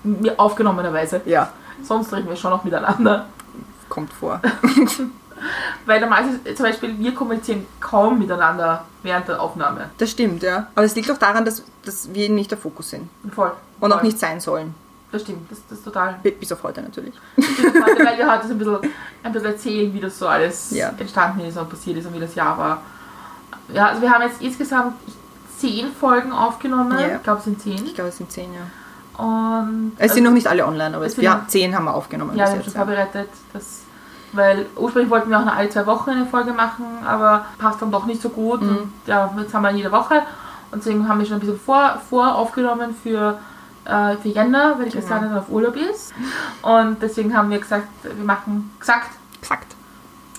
Mir 0.02 0.38
aufgenommenerweise. 0.38 1.20
Ja, 1.24 1.52
Sonst 1.82 2.12
reden 2.12 2.28
wir 2.28 2.36
schon 2.36 2.50
noch 2.50 2.64
miteinander. 2.64 3.26
kommt 3.88 4.12
vor. 4.12 4.40
Weil 5.86 6.00
normalerweise 6.00 6.42
zum 6.54 6.64
Beispiel 6.64 6.98
wir 6.98 7.14
kommunizieren 7.14 7.66
kaum 7.80 8.18
miteinander 8.18 8.84
während 9.02 9.28
der 9.28 9.40
Aufnahme. 9.40 9.90
Das 9.98 10.10
stimmt, 10.10 10.42
ja. 10.42 10.68
Aber 10.74 10.84
es 10.86 10.94
liegt 10.94 11.10
auch 11.10 11.18
daran, 11.18 11.44
dass, 11.44 11.62
dass 11.84 12.12
wir 12.14 12.28
nicht 12.30 12.50
der 12.50 12.58
Fokus 12.58 12.90
sind 12.90 13.08
Voll. 13.34 13.52
und 13.80 13.92
auch 13.92 13.98
Voll. 13.98 14.06
nicht 14.06 14.18
sein 14.18 14.40
sollen. 14.40 14.74
Das 15.12 15.22
stimmt, 15.22 15.50
das, 15.50 15.58
das 15.68 15.78
ist 15.78 15.84
total. 15.84 16.16
Bis 16.22 16.50
auf 16.52 16.62
heute 16.62 16.82
natürlich. 16.82 17.14
Heute, 17.36 18.04
weil 18.04 18.18
wir 18.18 18.30
heute 18.30 18.46
so 18.48 18.54
ein 18.54 18.58
bisschen, 18.58 18.78
ein 19.22 19.32
bisschen 19.32 19.48
erzählen, 19.48 19.94
wie 19.94 20.00
das 20.00 20.18
so 20.18 20.26
alles 20.26 20.72
Ja. 20.72 20.90
entstanden 20.98 21.40
ist 21.40 21.56
und 21.56 21.70
passiert 21.70 21.96
ist 21.98 22.06
und 22.06 22.14
wie 22.14 22.20
das 22.20 22.34
Jahr 22.34 22.58
war. 22.58 22.82
Ja, 23.72 23.86
also 23.88 24.02
wir 24.02 24.10
haben 24.10 24.22
jetzt 24.22 24.42
insgesamt 24.42 24.94
zehn 25.58 25.92
Folgen 25.92 26.32
aufgenommen. 26.32 26.98
Ja. 26.98 27.16
Ich 27.16 27.22
glaube, 27.22 27.38
es 27.38 27.44
sind 27.44 27.60
zehn. 27.60 27.84
Ich 27.86 27.94
glaube, 27.94 28.08
es 28.10 28.16
sind 28.18 28.30
zehn, 28.30 28.50
ja. 28.52 29.22
Und 29.22 29.92
Es 29.96 30.12
sind 30.12 30.24
noch 30.24 30.32
nicht 30.32 30.46
alle 30.46 30.66
online, 30.66 30.94
aber 30.94 31.06
es 31.06 31.14
sind 31.14 31.22
wir 31.22 31.30
haben, 31.32 31.48
zehn 31.48 31.74
haben 31.74 31.84
wir 31.84 31.94
aufgenommen. 31.94 32.36
Ja, 32.36 32.44
wir 32.46 32.52
haben 32.52 32.62
schon 32.62 32.72
vorbereitet, 32.74 33.28
das, 33.52 33.82
weil 34.32 34.66
ursprünglich 34.76 35.10
wollten 35.10 35.30
wir 35.30 35.38
auch 35.40 35.46
alle 35.46 35.70
zwei 35.70 35.86
Wochen 35.86 36.10
eine 36.10 36.26
Folge 36.26 36.52
machen, 36.52 36.84
aber 37.06 37.46
passt 37.58 37.80
dann 37.80 37.90
doch 37.90 38.04
nicht 38.04 38.20
so 38.20 38.28
gut. 38.28 38.60
Mhm. 38.60 38.68
Und 38.76 38.92
ja, 39.06 39.32
jetzt 39.38 39.54
haben 39.54 39.62
wir 39.62 39.70
jede 39.70 39.90
Woche 39.90 40.22
und 40.70 40.84
deswegen 40.84 41.08
haben 41.08 41.18
wir 41.18 41.26
schon 41.26 41.36
ein 41.36 41.40
bisschen 41.40 41.58
vor, 41.58 41.98
vor 42.10 42.34
aufgenommen 42.34 42.94
für, 43.02 43.38
äh, 43.86 44.16
für 44.16 44.28
Jänner, 44.28 44.78
weil 44.78 44.86
die. 44.86 44.92
Christiane 44.92 45.28
dann 45.28 45.38
auf 45.38 45.48
Urlaub 45.48 45.76
ist. 45.76 46.12
Und 46.62 47.00
deswegen 47.02 47.36
haben 47.36 47.50
wir 47.50 47.58
gesagt, 47.58 47.88
wir 48.02 48.24
machen, 48.24 48.72
gesagt, 48.78 49.10
Exakt. 49.40 49.74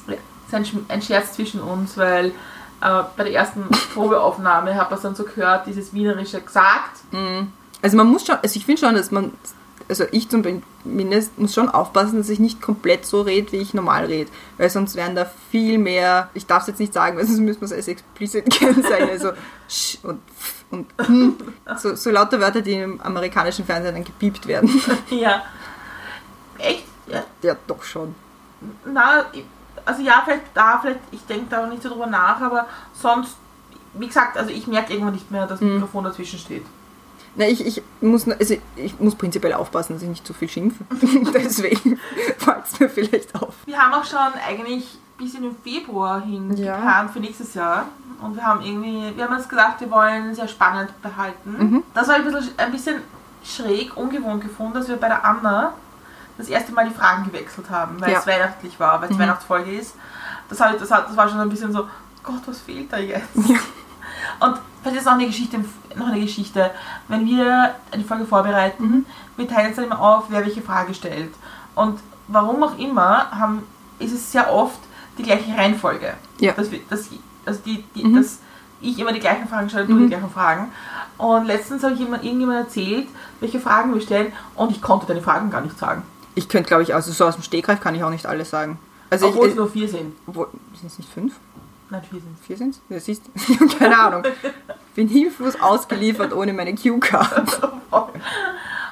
ja, 0.08 0.16
es 0.52 0.68
ist 0.68 0.76
ein 0.90 1.02
Scherz 1.02 1.34
zwischen 1.34 1.62
uns, 1.62 1.98
weil 1.98 2.28
äh, 2.82 3.04
bei 3.16 3.24
der 3.24 3.34
ersten 3.34 3.64
Probeaufnahme 3.94 4.76
hat 4.76 4.90
man 4.90 4.98
es 4.98 5.04
dann 5.04 5.16
so 5.16 5.24
gehört, 5.24 5.66
dieses 5.68 5.94
Wienerische 5.94 6.42
gesagt. 6.42 7.02
Mhm. 7.12 7.52
Also 7.82 7.98
man 7.98 8.08
muss 8.08 8.26
schon, 8.26 8.38
also 8.42 8.56
ich 8.58 8.66
finde 8.66 8.82
schon, 8.82 8.96
dass 8.96 9.12
man 9.12 9.32
also 9.90 10.06
ich 10.12 10.28
zumindest 10.30 11.38
muss 11.40 11.54
schon 11.54 11.70
aufpassen, 11.70 12.18
dass 12.18 12.30
ich 12.30 12.40
nicht 12.40 12.62
komplett 12.62 13.06
so 13.06 13.22
rede, 13.22 13.52
wie 13.52 13.58
ich 13.58 13.74
normal 13.74 14.06
rede. 14.06 14.30
Weil 14.58 14.70
sonst 14.70 14.96
wären 14.96 15.16
da 15.16 15.26
viel 15.52 15.78
mehr, 15.78 16.30
ich 16.34 16.46
darf 16.46 16.64
es 16.64 16.68
jetzt 16.68 16.80
nicht 16.80 16.94
sagen, 16.94 17.18
weil 17.18 17.26
sonst 17.26 17.40
müssen 17.40 17.62
wir 17.62 17.66
es 17.66 17.74
als 17.74 17.88
explicit 17.88 18.50
kennzeichnen. 18.50 19.10
Also 19.10 19.32
sch 19.70 19.98
und 20.04 20.20
pf 20.40 20.54
und 20.70 20.88
hm, 21.02 21.38
so, 21.78 21.96
so 21.96 22.10
lauter 22.10 22.42
Wörter, 22.42 22.62
die 22.62 22.74
im 22.74 23.00
amerikanischen 23.02 23.64
Fernsehen 23.66 23.96
dann 23.96 24.04
gepiept 24.04 24.46
werden. 24.48 24.70
Ja. 25.10 25.44
Echt? 26.58 26.84
Ja. 27.08 27.24
ja, 27.42 27.56
doch 27.68 27.84
schon. 27.84 28.14
Na, 28.86 29.26
also 29.86 30.02
ja, 30.02 30.22
vielleicht 30.26 30.44
da, 30.54 30.80
vielleicht, 30.82 31.00
ich 31.12 31.26
denke 31.26 31.46
da 31.50 31.64
auch 31.64 31.70
nicht 31.70 31.82
so 31.84 31.90
drüber 31.90 32.08
nach, 32.08 32.42
aber 32.42 32.68
sonst, 32.94 33.38
wie 33.94 34.08
gesagt, 34.08 34.36
also 34.38 34.52
ich 34.52 34.68
merke 34.68 34.92
irgendwann 34.92 35.14
nicht 35.14 35.32
mehr, 35.32 35.48
dass 35.48 35.62
Mhm. 35.62 35.68
ein 35.68 35.74
Mikrofon 35.76 36.04
dazwischen 36.04 36.40
steht. 36.40 36.66
Na, 37.38 37.46
ich, 37.48 37.66
ich, 37.66 37.82
muss, 38.02 38.28
also 38.28 38.56
ich 38.76 39.00
muss 39.00 39.16
prinzipiell 39.16 39.54
aufpassen, 39.54 39.94
dass 39.94 40.02
ich 40.02 40.10
nicht 40.10 40.26
zu 40.28 40.34
viel 40.34 40.50
schimpfe. 40.50 40.84
Deswegen 41.34 42.00
fällt 42.40 42.66
es 42.66 42.80
mir 42.80 42.90
vielleicht 42.90 43.36
auf. 43.36 43.54
Wir 43.66 43.78
haben 43.78 43.94
auch 43.94 44.04
schon 44.06 44.18
eigentlich 44.48 44.98
bis 45.18 45.36
in 45.36 45.44
den 45.44 45.56
Februar 45.64 46.22
hin 46.22 46.56
Ja. 46.58 46.76
geplant 46.76 47.12
für 47.12 47.20
nächstes 47.20 47.54
Jahr. 47.54 47.86
Und 48.22 48.36
wir 48.36 48.44
haben 48.44 48.62
irgendwie, 48.62 49.16
wir 49.16 49.24
haben 49.26 49.36
uns 49.36 49.48
gesagt, 49.48 49.82
wir 49.82 49.92
wollen 49.92 50.34
sehr 50.34 50.48
spannend 50.48 50.92
behalten. 51.04 51.56
Mhm. 51.58 51.84
Das 51.94 52.08
war 52.08 52.16
ein 52.16 52.24
bisschen, 52.24 52.50
ein 52.58 52.72
bisschen 52.72 53.02
schräg, 53.44 53.96
ungewohnt 53.96 54.42
gefunden, 54.42 54.74
dass 54.74 54.88
wir 54.88 54.98
bei 54.98 55.08
der 55.08 55.24
Anna 55.24 55.74
das 56.40 56.50
erste 56.50 56.72
Mal 56.72 56.88
die 56.90 56.94
Fragen 56.96 57.26
gewechselt 57.26 57.70
haben, 57.70 58.00
weil 58.02 58.12
Ja. 58.12 58.20
es 58.20 58.28
weihnachtlich 58.28 58.80
war, 58.80 59.00
weil 59.02 59.10
es 59.10 59.16
Mhm. 59.16 59.22
Weihnachtsfolge 59.22 59.72
ist. 59.72 59.94
Das, 60.50 60.60
hat, 60.60 60.80
das, 60.82 60.90
hat, 60.92 61.10
das 61.10 61.16
war 61.18 61.30
schon 61.30 61.40
ein 61.40 61.50
bisschen 61.50 61.72
so, 61.72 61.88
Gott, 62.24 62.42
was 62.48 62.60
fehlt 62.62 62.92
da 62.92 62.98
jetzt? 62.98 63.28
Ja. 63.48 63.58
Und 64.40 64.58
vielleicht 64.88 65.02
ist 65.02 65.06
noch 65.06 65.14
eine 65.14 65.26
Geschichte, 65.28 65.60
noch 65.96 66.08
eine 66.08 66.20
Geschichte. 66.22 66.72
Wenn 67.08 67.26
wir 67.26 67.76
eine 67.92 68.04
Folge 68.04 68.26
vorbereiten, 68.26 68.84
Mhm. 68.84 69.06
wir 69.38 69.48
teilen 69.48 69.70
es 69.72 69.76
dann 69.76 69.86
immer 69.86 70.00
auf, 70.02 70.26
wer 70.30 70.46
welche 70.46 70.62
Frage 70.62 70.94
stellt. 70.94 71.34
Und 71.76 72.00
warum 72.28 72.64
auch 72.64 72.78
immer, 72.78 73.30
haben, 73.32 73.64
ist 74.00 74.14
es 74.14 74.32
sehr 74.32 74.52
oft 74.54 74.80
die 75.18 75.24
gleiche 75.24 75.56
Reihenfolge. 75.56 76.14
Ja. 76.40 76.54
Dass, 76.54 76.72
wir, 76.72 76.80
dass, 76.90 77.10
also 77.46 77.60
die, 77.66 77.84
die, 77.96 78.04
Mhm. 78.06 78.16
dass 78.16 78.40
ich 78.82 79.00
immer 79.00 79.12
die 79.14 79.20
gleichen 79.20 79.48
Fragen 79.48 79.70
stelle, 79.70 79.86
du 79.88 79.94
Mhm. 79.94 80.04
die 80.04 80.08
gleichen 80.10 80.30
Fragen. 80.30 80.72
Und 81.18 81.46
letztens 81.46 81.84
habe 81.84 81.94
ich 81.94 82.00
jemand, 82.00 82.24
irgendjemand 82.24 82.60
erzählt, 82.68 83.08
welche 83.40 83.60
Fragen 83.60 83.94
wir 83.94 84.02
stellen 84.02 84.32
und 84.56 84.72
ich 84.72 84.82
konnte 84.82 85.08
deine 85.08 85.22
Fragen 85.22 85.50
gar 85.50 85.62
nicht 85.62 85.78
sagen. 85.80 86.04
Ich 86.36 86.48
könnte, 86.48 86.68
glaube 86.68 86.84
ich, 86.84 86.94
also 86.94 87.12
so 87.12 87.26
aus 87.26 87.34
dem 87.36 87.42
Stegreif 87.44 87.80
kann 87.82 87.96
ich 87.96 88.04
auch 88.04 88.12
nicht 88.12 88.28
alles 88.28 88.52
sagen. 88.52 88.78
Also 89.10 89.30
Obwohl 89.30 89.46
ich, 89.48 89.52
es 89.54 89.58
nur 89.58 89.70
vier 89.70 89.88
sind. 89.90 90.14
sind 90.28 90.86
es 90.86 90.98
nicht 91.00 91.12
fünf? 91.12 91.34
Nein, 91.90 92.02
vier 92.10 92.20
sind 92.20 92.38
Vier 92.46 92.58
sind 92.58 92.76
es? 92.76 92.82
Ja, 92.90 93.00
siehst 93.00 93.24
du. 93.26 93.68
Keine 93.78 93.98
Ahnung. 93.98 94.24
Bin 94.96 95.08
hilflos 95.08 95.60
ausgeliefert 95.60 96.34
ohne 96.34 96.54
meine. 96.54 96.72
Und 96.72 96.80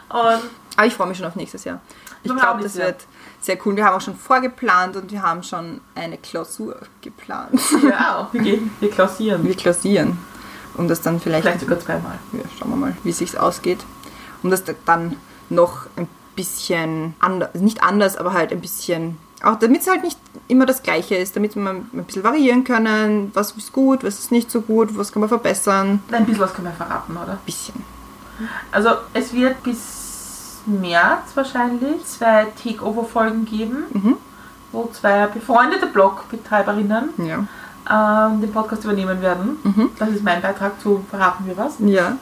Aber 0.10 0.42
ich 0.86 0.94
freue 0.94 1.08
mich 1.08 1.18
schon 1.18 1.28
auf 1.28 1.36
nächstes 1.36 1.64
Jahr. 1.66 1.82
Ich 2.24 2.34
glaube, 2.36 2.64
das 2.64 2.76
wird 2.76 3.06
sehr 3.42 3.58
cool. 3.66 3.76
Wir 3.76 3.86
haben 3.86 3.96
auch 3.96 4.02
schon 4.02 4.16
vorgeplant 4.16 4.96
und 4.96 5.12
wir 5.12 5.22
haben 5.22 5.44
schon 5.44 5.82
eine 5.94 6.18
Klausur 6.18 6.78
geplant. 7.02 7.60
ja, 7.84 8.28
wir 8.32 8.42
gehen, 8.42 8.72
wir 8.80 8.90
klausieren. 8.90 9.44
Wir 9.44 9.56
klausieren. 9.56 10.18
Um 10.76 10.88
das 10.88 11.02
dann 11.02 11.20
vielleicht, 11.20 11.44
Vielleicht 11.44 11.62
sogar 11.62 11.80
zweimal. 11.80 12.18
ja, 12.34 12.40
schauen 12.58 12.70
wir 12.72 12.76
mal, 12.76 12.98
wie 13.04 13.12
es 13.12 13.20
sich 13.20 13.40
ausgeht. 13.40 13.80
Um 14.44 14.50
das 14.52 14.64
dann 14.86 15.16
noch 15.50 15.86
ein 15.96 16.08
bisschen 16.36 17.14
anders, 17.20 17.54
nicht 17.54 17.84
anders, 17.84 18.18
aber 18.18 18.34
halt 18.34 18.52
ein 18.52 18.60
bisschen, 18.62 19.18
auch 19.46 19.56
damit 19.60 19.82
es 19.82 19.88
halt 19.90 20.04
nicht 20.04 20.20
immer 20.48 20.66
das 20.66 20.84
Gleiche 20.84 21.16
ist, 21.16 21.36
damit 21.36 21.56
wir 21.56 21.70
ein 21.70 21.84
bisschen 22.06 22.24
variieren 22.24 22.64
können, 22.64 23.32
was 23.34 23.52
ist 23.52 23.72
gut, 23.72 24.04
was 24.04 24.20
ist 24.20 24.32
nicht 24.32 24.52
so 24.52 24.62
gut, 24.62 24.98
was 24.98 25.12
kann 25.12 25.22
man 25.22 25.30
verbessern. 25.30 26.02
Ein 26.12 26.26
bisschen 26.26 26.42
was 26.42 26.54
können 26.54 26.68
wir 26.68 26.74
verraten, 26.74 27.14
oder? 27.16 27.34
Ein 27.34 27.38
bisschen. 27.46 27.76
Also 28.72 28.90
es 29.14 29.34
wird 29.34 29.64
bis 29.64 30.58
März 30.66 31.32
wahrscheinlich 31.36 32.06
zwei 32.06 32.48
Takeover-Folgen 32.64 33.46
geben, 33.46 33.84
Mhm. 33.94 34.18
wo 34.72 34.90
zwei 34.92 35.28
befreundete 35.28 35.88
Blogbetreiberinnen 35.88 37.10
Ja. 37.18 37.38
ähm, 38.30 38.42
den 38.42 38.52
Podcast 38.52 38.84
übernehmen 38.84 39.22
werden. 39.22 39.58
Mhm. 39.64 39.90
Das 40.00 40.10
ist 40.10 40.24
mein 40.24 40.42
Beitrag 40.42 40.80
zu 40.82 41.06
Verraten 41.10 41.46
wir 41.46 41.56
was. 41.58 41.76
Ja. 41.80 42.18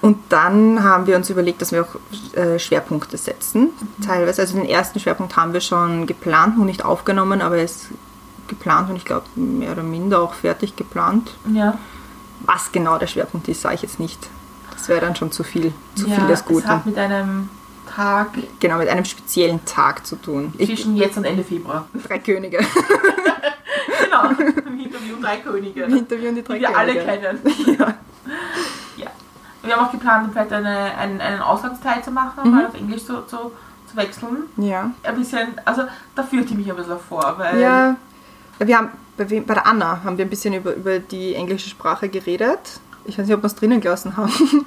Und 0.00 0.18
dann 0.28 0.82
haben 0.84 1.06
wir 1.06 1.16
uns 1.16 1.28
überlegt, 1.28 1.60
dass 1.60 1.72
wir 1.72 1.82
auch 1.82 2.36
äh, 2.36 2.58
Schwerpunkte 2.58 3.16
setzen. 3.16 3.70
Teilweise, 4.04 4.42
also 4.42 4.56
den 4.56 4.68
ersten 4.68 5.00
Schwerpunkt 5.00 5.36
haben 5.36 5.52
wir 5.52 5.60
schon 5.60 6.06
geplant, 6.06 6.56
noch 6.56 6.64
nicht 6.64 6.84
aufgenommen, 6.84 7.40
aber 7.40 7.56
er 7.58 7.64
ist 7.64 7.88
geplant 8.46 8.88
und 8.90 8.96
ich 8.96 9.04
glaube 9.04 9.26
mehr 9.34 9.72
oder 9.72 9.82
minder 9.82 10.20
auch 10.22 10.34
fertig 10.34 10.76
geplant. 10.76 11.32
Ja, 11.52 11.76
Was 12.46 12.70
genau 12.72 12.96
der 12.98 13.08
Schwerpunkt 13.08 13.48
ist, 13.48 13.60
sage 13.62 13.74
ich 13.74 13.82
jetzt 13.82 13.98
nicht. 13.98 14.28
Das 14.72 14.88
wäre 14.88 15.00
dann 15.00 15.16
schon 15.16 15.32
zu 15.32 15.42
viel, 15.42 15.72
zu 15.96 16.06
ja 16.06 16.14
viel 16.14 16.26
des 16.28 16.40
es 16.40 16.46
Guten. 16.46 16.68
hat 16.68 16.86
mit 16.86 16.96
einem 16.96 17.48
Tag 17.94 18.28
Genau, 18.60 18.78
mit 18.78 18.88
einem 18.88 19.04
speziellen 19.04 19.64
Tag 19.64 20.06
zu 20.06 20.14
tun. 20.16 20.52
Ich, 20.58 20.68
zwischen 20.68 20.96
jetzt 20.96 21.16
und 21.18 21.24
Ende 21.24 21.42
Februar. 21.42 21.88
drei 22.06 22.20
Könige. 22.20 22.58
genau, 24.04 24.30
im 24.30 24.78
Interview 24.78 25.16
drei 25.20 25.38
Könige, 25.38 25.82
Im 25.82 25.96
Interview 25.96 26.28
und 26.28 26.36
die 26.36 26.44
drei 26.44 26.54
die 26.58 26.60
wir 26.62 26.68
Könige. 26.70 27.00
alle 27.02 27.18
kennen. 27.18 27.38
Ja. 27.78 27.94
Ja. 28.96 29.06
Wir 29.68 29.76
haben 29.76 29.86
auch 29.86 29.92
geplant, 29.92 30.30
vielleicht 30.32 30.52
eine, 30.52 30.96
einen, 30.98 31.20
einen 31.20 31.40
Auslandsteil 31.40 32.02
zu 32.02 32.10
machen, 32.10 32.40
Mhm. 32.44 32.50
mal 32.56 32.66
auf 32.66 32.74
Englisch 32.74 33.04
zu, 33.04 33.22
zu, 33.26 33.52
zu 33.88 33.96
wechseln. 33.96 34.44
ja. 34.56 34.90
Ein 35.02 35.16
bisschen, 35.16 35.48
also 35.64 35.82
da 36.14 36.22
fühlte 36.22 36.50
ich 36.52 36.56
mich 36.58 36.70
ein 36.70 36.76
bisschen 36.76 36.98
vor, 36.98 37.34
weil 37.38 37.60
Ja, 37.60 37.96
wir 38.58 38.76
haben 38.78 38.88
bei, 39.16 39.24
bei 39.24 39.54
der 39.54 39.66
Anna 39.66 40.00
haben 40.04 40.16
wir 40.18 40.24
ein 40.24 40.30
bisschen 40.30 40.54
über, 40.54 40.74
über 40.74 40.98
die 40.98 41.34
englische 41.34 41.68
Sprache 41.68 42.08
geredet. 42.08 42.80
Ich 43.04 43.18
weiß 43.18 43.26
nicht, 43.26 43.34
ob 43.36 43.42
wir 43.42 43.46
es 43.46 43.54
drinnen 43.54 43.80
gelassen 43.80 44.16
haben. 44.16 44.32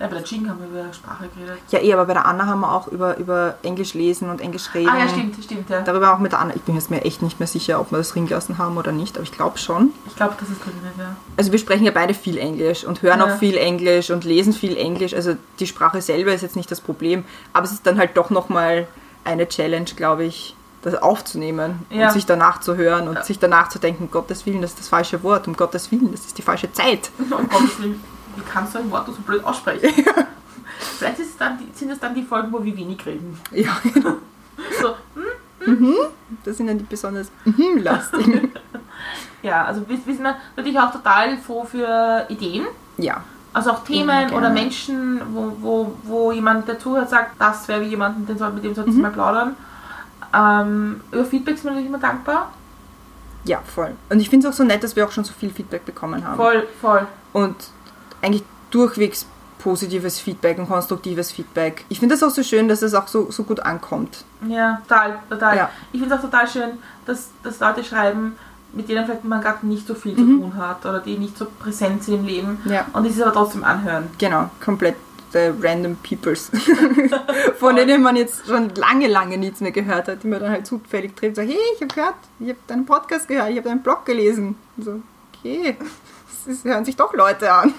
Ja, 0.00 0.06
bei 0.06 0.14
der 0.14 0.24
Ching 0.24 0.48
haben 0.48 0.58
wir 0.60 0.80
über 0.80 0.92
Sprache 0.92 1.28
geredet. 1.34 1.58
Ja, 1.70 1.80
eh, 1.80 1.92
aber 1.92 2.06
bei 2.06 2.12
der 2.14 2.26
Anna 2.26 2.46
haben 2.46 2.60
wir 2.60 2.72
auch 2.72 2.88
über, 2.88 3.16
über 3.18 3.56
Englisch 3.62 3.94
lesen 3.94 4.30
und 4.30 4.40
Englisch 4.40 4.72
reden. 4.74 4.88
Ah 4.88 4.98
ja, 4.98 5.08
stimmt, 5.08 5.42
stimmt, 5.42 5.68
ja. 5.70 5.82
Darüber 5.82 6.12
auch 6.14 6.18
mit 6.18 6.32
der 6.32 6.40
Anna. 6.40 6.54
Ich 6.54 6.62
bin 6.62 6.74
jetzt 6.74 6.90
mir 6.90 7.02
echt 7.04 7.22
nicht 7.22 7.38
mehr 7.40 7.46
sicher, 7.46 7.80
ob 7.80 7.90
wir 7.90 7.98
das 7.98 8.10
drin 8.10 8.26
gelassen 8.26 8.58
haben 8.58 8.76
oder 8.76 8.92
nicht, 8.92 9.16
aber 9.16 9.24
ich 9.24 9.32
glaube 9.32 9.58
schon. 9.58 9.92
Ich 10.06 10.16
glaube, 10.16 10.34
das 10.38 10.48
ist 10.50 10.64
drin, 10.64 10.72
ja. 10.98 11.16
Also 11.36 11.52
wir 11.52 11.58
sprechen 11.58 11.84
ja 11.84 11.90
beide 11.92 12.14
viel 12.14 12.38
Englisch 12.38 12.84
und 12.84 13.02
hören 13.02 13.20
Ja. 13.20 13.26
auch 13.34 13.38
viel 13.38 13.56
Englisch 13.56 14.10
und 14.10 14.24
lesen 14.24 14.52
viel 14.52 14.76
Englisch. 14.76 15.14
Also 15.14 15.36
die 15.58 15.66
Sprache 15.66 16.00
selber 16.02 16.32
ist 16.32 16.42
jetzt 16.42 16.56
nicht 16.56 16.70
das 16.70 16.80
Problem, 16.80 17.24
aber 17.52 17.64
es 17.66 17.72
ist 17.72 17.86
dann 17.86 17.98
halt 17.98 18.16
doch 18.16 18.30
nochmal 18.30 18.86
eine 19.24 19.48
Challenge, 19.48 19.84
glaube 19.96 20.24
ich, 20.24 20.54
das 20.82 20.94
aufzunehmen 20.94 21.80
Ja. 21.90 22.06
und 22.06 22.12
sich 22.12 22.24
danach 22.24 22.60
zu 22.60 22.76
hören 22.76 23.08
und 23.08 23.16
Ja. 23.16 23.22
sich 23.24 23.38
danach 23.40 23.68
zu 23.68 23.78
denken, 23.80 24.04
um 24.04 24.10
Gottes 24.12 24.46
Willen, 24.46 24.62
das 24.62 24.70
ist 24.70 24.78
das 24.78 24.88
falsche 24.88 25.22
Wort, 25.24 25.48
um 25.48 25.56
Gottes 25.56 25.90
Willen, 25.90 26.12
das 26.12 26.20
ist 26.26 26.38
die 26.38 26.42
falsche 26.42 26.72
Zeit. 26.72 27.10
Um 27.18 27.48
Gottes 27.48 27.78
Willen, 27.80 28.00
wie 28.38 28.50
kannst 28.50 28.74
du 28.74 28.78
ein 28.78 28.90
Wort 28.90 29.06
so 29.06 29.12
blöd 29.22 29.44
aussprechen? 29.44 30.04
Vielleicht 30.98 31.18
ist 31.18 31.30
es 31.30 31.36
die, 31.58 31.78
sind 31.78 31.90
es 31.90 31.98
dann 31.98 32.14
die 32.14 32.22
Folgen, 32.22 32.52
wo 32.52 32.62
wir 32.64 32.76
wenig 32.76 33.04
reden. 33.04 33.38
Ja, 33.52 33.76
So, 34.80 34.94
das 36.44 36.56
sind 36.56 36.66
dann 36.68 36.78
die 36.78 36.84
besonders 36.84 37.30
mhm, 37.44 37.78
lastigen. 37.82 38.52
ja, 39.42 39.64
also 39.64 39.88
wir, 39.88 39.98
wir 40.04 40.14
sind 40.14 40.22
natürlich 40.56 40.78
auch 40.78 40.92
total 40.92 41.36
froh 41.38 41.64
für 41.64 42.26
Ideen. 42.28 42.66
Ja, 42.96 43.22
Also 43.52 43.70
auch 43.72 43.84
Themen 43.84 44.28
Ja, 44.30 44.36
oder 44.36 44.50
Menschen, 44.50 45.20
wo, 45.32 45.52
wo, 45.60 45.94
wo 46.04 46.32
jemand, 46.32 46.68
der 46.68 46.78
zuhört, 46.78 47.10
sagt, 47.10 47.40
das 47.40 47.66
wäre 47.68 47.80
wie 47.82 47.86
jemanden, 47.88 48.26
den 48.26 48.38
soll, 48.38 48.52
mit 48.52 48.64
dem 48.64 48.74
solltest 48.74 48.96
Mhm. 48.96 49.02
mal 49.02 49.10
plaudern. 49.10 49.56
Ähm, 50.34 51.00
über 51.10 51.24
Feedback 51.24 51.56
sind 51.56 51.64
wir 51.64 51.70
natürlich 51.72 51.88
immer 51.88 51.98
dankbar. 51.98 52.52
ja, 53.44 53.60
voll. 53.74 53.92
Und 54.10 54.20
ich 54.20 54.28
finde 54.28 54.46
es 54.46 54.52
auch 54.52 54.56
so 54.56 54.64
nett, 54.64 54.82
dass 54.82 54.94
wir 54.94 55.04
auch 55.06 55.10
schon 55.12 55.24
so 55.24 55.32
viel 55.32 55.50
Feedback 55.50 55.84
bekommen 55.86 56.24
haben. 56.26 56.36
Voll, 56.36 56.66
voll. 56.80 57.06
und 57.32 57.56
eigentlich 58.22 58.42
durchwegs 58.70 59.26
positives 59.58 60.20
Feedback 60.20 60.58
und 60.58 60.68
konstruktives 60.68 61.32
Feedback. 61.32 61.84
Ich 61.88 61.98
finde 61.98 62.14
das 62.14 62.22
auch 62.22 62.30
so 62.34 62.42
schön, 62.44 62.68
dass 62.68 62.82
es 62.82 62.94
auch 62.94 63.08
so, 63.08 63.30
so 63.30 63.42
gut 63.42 63.60
ankommt. 63.60 64.24
Ja, 64.46 64.80
total, 64.86 65.18
total. 65.28 65.56
Ja. 65.56 65.70
Ich 65.92 65.98
finde 66.00 66.14
es 66.14 66.20
auch 66.20 66.24
total 66.24 66.46
schön, 66.48 66.70
dass, 67.06 67.30
dass 67.42 67.58
Leute 67.58 67.82
schreiben, 67.82 68.36
mit 68.72 68.88
denen 68.88 69.04
vielleicht 69.04 69.24
man 69.24 69.40
gerade 69.40 69.66
nicht 69.66 69.86
so 69.86 69.94
viel 69.94 70.14
zu 70.14 70.20
Mhm. 70.22 70.40
tun 70.42 70.56
hat 70.56 70.86
oder 70.86 71.00
die 71.00 71.18
nicht 71.18 71.36
so 71.36 71.46
präsent 71.58 72.04
sind 72.04 72.14
im 72.20 72.24
Leben 72.26 72.60
Ja. 72.66 72.86
und 72.92 73.02
die 73.02 73.10
es 73.10 73.20
aber 73.20 73.32
trotzdem 73.32 73.64
anhören. 73.64 74.08
Genau, 74.18 74.48
komplett 74.64 74.94
the 75.32 75.50
random 75.60 75.96
peoples, 75.96 76.50
von 77.58 77.76
denen 77.76 78.02
man 78.02 78.16
jetzt 78.16 78.46
schon 78.46 78.70
lange, 78.76 79.08
lange 79.08 79.36
nichts 79.38 79.60
mehr 79.60 79.72
gehört 79.72 80.08
hat, 80.08 80.22
die 80.22 80.26
man 80.28 80.40
dann 80.40 80.50
halt 80.50 80.66
zufällig 80.66 81.16
trifft 81.16 81.36
und 81.38 81.46
sagt, 81.46 81.48
hey, 81.48 81.58
ich 81.74 81.80
habe 81.82 81.92
gehört, 81.94 82.14
ich 82.40 82.48
habe 82.48 82.58
deinen 82.66 82.86
Podcast 82.86 83.28
gehört, 83.28 83.50
ich 83.50 83.56
habe 83.58 83.68
deinen 83.68 83.82
Blog 83.82 84.06
gelesen. 84.06 84.56
Und 84.76 84.82
so, 84.84 85.00
okay, 85.34 85.76
das 86.46 86.54
ist, 86.54 86.64
hören 86.64 86.84
sich 86.84 86.96
doch 86.96 87.12
Leute 87.12 87.52
an. 87.52 87.74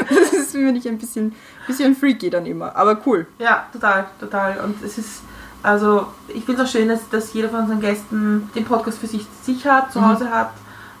Das 0.08 0.32
ist 0.32 0.52
für 0.52 0.58
mich 0.58 0.86
ein 0.88 0.98
bisschen, 0.98 1.34
bisschen 1.66 1.94
freaky 1.96 2.30
dann 2.30 2.46
immer, 2.46 2.74
aber 2.76 2.98
cool. 3.06 3.26
Ja, 3.38 3.66
total, 3.72 4.06
total. 4.20 4.60
Und 4.60 4.82
es 4.82 4.98
ist, 4.98 5.22
also 5.62 6.06
ich 6.28 6.44
finde 6.44 6.62
es 6.62 6.68
auch 6.68 6.72
schön, 6.72 6.88
dass, 6.88 7.08
dass 7.10 7.32
jeder 7.32 7.48
von 7.48 7.60
unseren 7.60 7.80
Gästen 7.80 8.50
den 8.54 8.64
Podcast 8.64 8.98
für 8.98 9.06
sich, 9.06 9.26
sich 9.42 9.66
hat, 9.66 9.92
zu 9.92 10.00
Mhm. 10.00 10.08
Hause 10.08 10.30
hat 10.30 10.50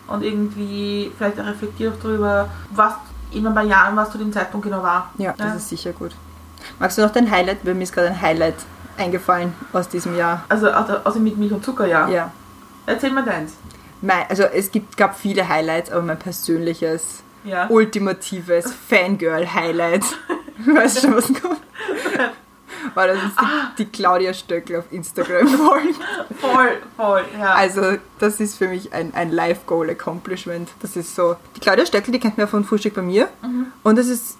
und 0.08 0.22
irgendwie 0.22 1.12
vielleicht 1.16 1.38
auch 1.40 1.46
reflektiert 1.46 1.94
auch 1.94 2.02
darüber, 2.02 2.48
was 2.70 2.94
in 3.30 3.46
ein 3.46 3.54
paar 3.54 3.64
Jahren, 3.64 3.96
was 3.96 4.10
zu 4.10 4.18
dem 4.18 4.32
Zeitpunkt 4.32 4.66
genau 4.66 4.82
war. 4.82 5.10
Ja, 5.18 5.34
das 5.36 5.56
ist 5.56 5.68
sicher 5.68 5.92
gut. 5.92 6.12
Magst 6.78 6.96
du 6.98 7.02
noch 7.02 7.10
dein 7.10 7.30
Highlight? 7.30 7.58
Weil 7.64 7.74
mir 7.74 7.82
ist 7.82 7.92
gerade 7.92 8.08
ein 8.08 8.20
Highlight 8.20 8.54
eingefallen 8.96 9.52
aus 9.72 9.88
diesem 9.88 10.16
Jahr. 10.16 10.44
Also 10.48 10.70
außer 10.70 11.02
außer 11.04 11.18
mit 11.18 11.36
Milch 11.36 11.52
und 11.52 11.64
Zucker, 11.64 11.86
ja. 11.86 12.08
Ja. 12.08 12.30
Erzähl 12.86 13.10
mal 13.10 13.24
deins. 13.24 13.54
Mein, 14.00 14.24
also 14.28 14.44
es 14.44 14.70
gibt, 14.70 14.96
gab 14.96 15.16
viele 15.18 15.48
Highlights, 15.48 15.90
aber 15.90 16.02
mein 16.02 16.18
persönliches, 16.18 17.22
Ja. 17.44 17.68
ultimatives 17.68 18.72
Fangirl-Highlight. 18.88 20.04
weißt 20.66 20.96
du 20.96 21.00
schon, 21.02 21.16
was 21.16 21.26
kommt? 21.26 21.60
weil 22.94 23.08
das 23.08 23.18
ist 23.18 23.36
die, 23.40 23.84
die 23.84 23.90
Claudia 23.90 24.34
Stöckel 24.34 24.76
auf 24.76 24.84
Instagram 24.90 25.48
folgt. 25.48 25.94
Voll, 26.40 26.78
voll, 26.96 27.24
ja. 27.38 27.54
Also 27.54 27.96
das 28.18 28.40
ist 28.40 28.56
für 28.56 28.68
mich 28.68 28.92
ein, 28.92 29.14
ein 29.14 29.30
Life-Goal-Accomplishment. 29.30 30.70
Das 30.80 30.96
ist 30.96 31.14
so. 31.14 31.36
Die 31.56 31.60
Claudia 31.60 31.86
Stöckel, 31.86 32.12
die 32.12 32.20
kennt 32.20 32.36
man 32.36 32.46
ja 32.46 32.50
von 32.50 32.64
Frühstück 32.64 32.94
bei 32.94 33.02
mir. 33.02 33.28
Und 33.82 33.96
das 33.96 34.08
ist 34.08 34.36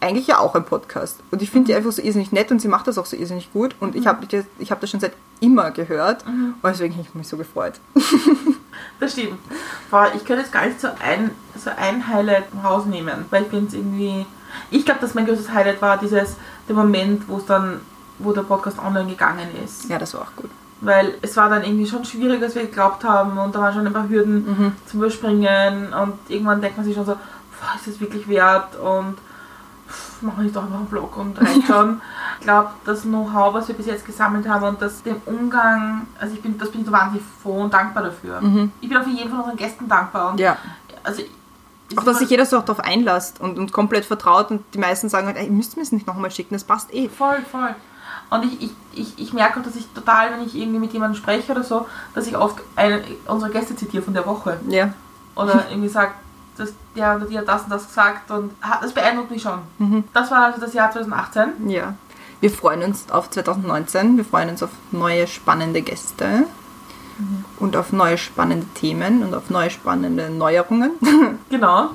eigentlich 0.00 0.26
ja 0.26 0.38
auch 0.38 0.54
ein 0.54 0.64
Podcast. 0.64 1.20
Und 1.30 1.42
ich 1.42 1.50
finde 1.50 1.68
die 1.68 1.74
einfach 1.74 1.92
so 1.92 2.02
irrsinnig 2.02 2.30
nett 2.32 2.50
und 2.50 2.60
sie 2.60 2.68
macht 2.68 2.86
das 2.86 2.98
auch 2.98 3.06
so 3.06 3.16
irrsinnig 3.16 3.52
gut. 3.52 3.74
Und 3.80 3.96
ich 3.96 4.06
habe 4.06 4.26
das, 4.26 4.44
ich 4.58 4.70
hab 4.70 4.80
das 4.80 4.90
schon 4.90 5.00
seit 5.00 5.12
immer 5.40 5.70
gehört. 5.70 6.24
Und 6.26 6.56
deswegen 6.64 6.94
habe 6.94 7.06
ich 7.08 7.14
mich 7.14 7.28
so 7.28 7.36
gefreut. 7.36 7.80
Das 9.00 9.12
stimmt. 9.12 9.38
Boah, 9.90 10.08
ich 10.14 10.24
könnte 10.24 10.42
jetzt 10.42 10.52
gar 10.52 10.66
nicht 10.66 10.80
so 10.80 10.88
ein, 10.88 11.30
so 11.56 11.70
ein 11.76 12.06
Highlight 12.08 12.46
rausnehmen, 12.64 13.26
weil 13.30 13.42
ich 13.42 13.48
bin 13.48 13.66
es 13.66 13.74
irgendwie. 13.74 14.26
Ich 14.70 14.84
glaube, 14.84 15.00
dass 15.00 15.14
mein 15.14 15.26
größtes 15.26 15.52
Highlight 15.52 15.80
war 15.80 15.98
dieses, 15.98 16.36
der 16.68 16.74
Moment, 16.74 17.28
wo 17.28 17.36
es 17.36 17.46
dann, 17.46 17.80
wo 18.18 18.32
der 18.32 18.42
Podcast 18.42 18.78
online 18.78 19.08
gegangen 19.08 19.48
ist. 19.64 19.88
Ja, 19.88 19.98
das 19.98 20.14
war 20.14 20.22
auch 20.22 20.36
gut. 20.36 20.50
Weil 20.80 21.14
es 21.22 21.36
war 21.36 21.48
dann 21.48 21.64
irgendwie 21.64 21.86
schon 21.86 22.04
schwierig, 22.04 22.42
als 22.42 22.54
wir 22.54 22.62
geglaubt 22.62 23.04
haben 23.04 23.38
und 23.38 23.54
da 23.54 23.60
waren 23.60 23.74
schon 23.74 23.86
ein 23.86 23.92
paar 23.92 24.08
Hürden 24.08 24.74
zum 24.86 25.00
Überspringen 25.00 25.92
und 25.92 26.14
irgendwann 26.28 26.60
denkt 26.60 26.76
man 26.76 26.86
sich 26.86 26.94
schon 26.94 27.04
so, 27.04 27.14
boah, 27.14 27.74
ist 27.76 27.88
das 27.88 28.00
wirklich 28.00 28.28
wert 28.28 28.76
und 28.76 29.16
pff, 30.18 30.22
mache 30.22 30.44
ich 30.44 30.52
doch 30.52 30.62
einfach 30.64 30.76
einen 30.78 30.86
Blog 30.86 31.16
und 31.16 31.36
schon. 31.66 32.00
ich 32.38 32.44
glaube, 32.44 32.70
das 32.84 33.02
Know-how, 33.02 33.54
was 33.54 33.68
wir 33.68 33.74
bis 33.74 33.86
jetzt 33.86 34.04
gesammelt 34.06 34.48
haben 34.48 34.64
und 34.64 34.82
das 34.82 35.02
den 35.02 35.16
Umgang, 35.26 36.06
also 36.20 36.34
ich 36.34 36.42
bin, 36.42 36.58
das 36.58 36.70
bin 36.70 36.80
ich 36.80 36.86
so 36.86 36.92
wahnsinnig 36.92 37.26
froh 37.42 37.62
und 37.62 37.72
dankbar 37.72 38.04
dafür. 38.04 38.40
Ich 38.80 38.88
bin 38.88 38.98
auch 38.98 39.04
für 39.04 39.10
jeden 39.10 39.30
von 39.30 39.40
unseren 39.40 39.56
Gästen 39.56 39.88
dankbar 39.88 40.30
und 40.32 40.40
Ja. 40.40 40.56
also 41.04 41.22
Auch, 41.96 42.04
dass 42.04 42.18
sich 42.18 42.30
jeder 42.30 42.44
so 42.46 42.58
auch 42.58 42.64
darauf 42.64 42.84
einlässt 42.84 43.40
und, 43.40 43.58
und 43.58 43.72
komplett 43.72 44.04
vertraut 44.04 44.50
und 44.50 44.62
die 44.74 44.78
meisten 44.78 45.08
sagen 45.08 45.26
halt, 45.26 45.36
ey, 45.36 45.46
ihr 45.46 45.52
müsst 45.52 45.76
mir 45.76 45.82
es 45.82 45.92
nicht 45.92 46.06
nochmal 46.06 46.30
schicken, 46.30 46.54
das 46.54 46.64
passt 46.64 46.92
eh. 46.94 47.08
Voll, 47.08 47.38
voll. 47.50 47.74
Und 48.30 48.44
ich, 48.44 48.60
ich, 48.62 48.70
ich, 48.92 49.18
ich 49.18 49.32
merke 49.32 49.58
auch, 49.58 49.64
dass 49.64 49.74
ich 49.74 49.86
total, 49.94 50.32
wenn 50.32 50.44
ich 50.46 50.54
irgendwie 50.54 50.78
mit 50.78 50.92
jemandem 50.92 51.16
spreche 51.16 51.50
oder 51.50 51.62
so, 51.64 51.86
dass 52.14 52.26
ich 52.26 52.36
oft 52.36 52.60
eine, 52.76 53.02
unsere 53.26 53.50
Gäste 53.50 53.74
zitiere 53.74 54.02
von 54.02 54.12
der 54.12 54.26
Woche. 54.26 54.58
Ja. 54.68 54.92
Oder 55.34 55.64
irgendwie 55.70 55.88
sage, 55.88 56.12
dass 56.58 56.72
der 56.96 57.16
oder 57.16 57.26
die 57.26 57.38
hat 57.38 57.48
das 57.48 57.62
und 57.64 57.70
das 57.70 57.86
gesagt 57.86 58.30
und 58.30 58.52
das 58.80 58.92
beeindruckt 58.92 59.30
mich 59.30 59.42
schon. 59.42 59.60
Mhm. 59.78 60.04
Das 60.12 60.30
war 60.30 60.46
also 60.46 60.60
das 60.60 60.74
Jahr 60.74 60.90
2018. 60.90 61.68
Ja. 61.68 61.94
Wir 62.40 62.50
freuen 62.50 62.82
uns 62.82 63.10
auf 63.10 63.30
2019, 63.30 64.16
wir 64.16 64.24
freuen 64.24 64.50
uns 64.50 64.62
auf 64.62 64.70
neue 64.92 65.26
spannende 65.26 65.82
Gäste 65.82 66.44
und 67.58 67.76
auf 67.76 67.92
neue 67.92 68.16
spannende 68.16 68.64
Themen 68.74 69.24
und 69.24 69.34
auf 69.34 69.50
neue 69.50 69.70
spannende 69.70 70.30
Neuerungen. 70.30 70.92
Genau. 71.50 71.90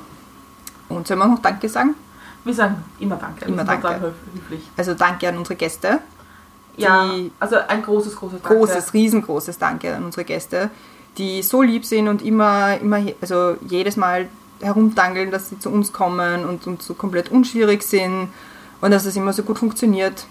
Und 0.90 1.08
sollen 1.08 1.20
wir 1.20 1.28
noch 1.28 1.40
Danke 1.42 1.70
sagen? 1.70 1.96
Wir 2.44 2.54
sagen 2.54 2.84
immer 3.00 3.16
Danke. 3.16 3.46
Immer 3.46 3.64
das 3.64 3.80
Danke. 3.82 4.08
höf- 4.08 4.14
höflich. 4.36 4.70
Also 4.76 4.94
Danke 4.96 5.30
an 5.30 5.38
unsere 5.38 5.56
Gäste. 5.56 6.00
Ja, 6.76 7.10
also 7.40 7.56
ein 7.68 7.82
großes, 7.84 8.16
großes 8.16 8.42
Danke. 8.42 8.58
Großes, 8.58 8.94
riesengroßes 8.94 9.58
Danke 9.60 9.96
an 9.96 10.04
unsere 10.04 10.26
Gäste, 10.26 10.70
die 11.18 11.42
so 11.44 11.62
lieb 11.62 11.86
sind 11.86 12.08
und 12.10 12.22
immer, 12.22 12.78
immer, 12.80 13.00
also 13.22 13.56
jedes 13.68 13.96
Mal 13.96 14.28
herumdangeln, 14.62 15.32
dass 15.32 15.50
sie 15.50 15.60
zu 15.60 15.70
uns 15.70 15.94
kommen 15.94 16.46
und, 16.46 16.68
und 16.68 16.82
so 16.82 16.94
komplett 16.94 17.30
unschwierig 17.30 17.84
sind 17.84 18.30
und 18.82 18.92
dass 18.92 19.06
es 19.06 19.16
immer 19.16 19.34
so 19.34 19.44
gut 19.44 19.60
funktioniert. 19.60 20.26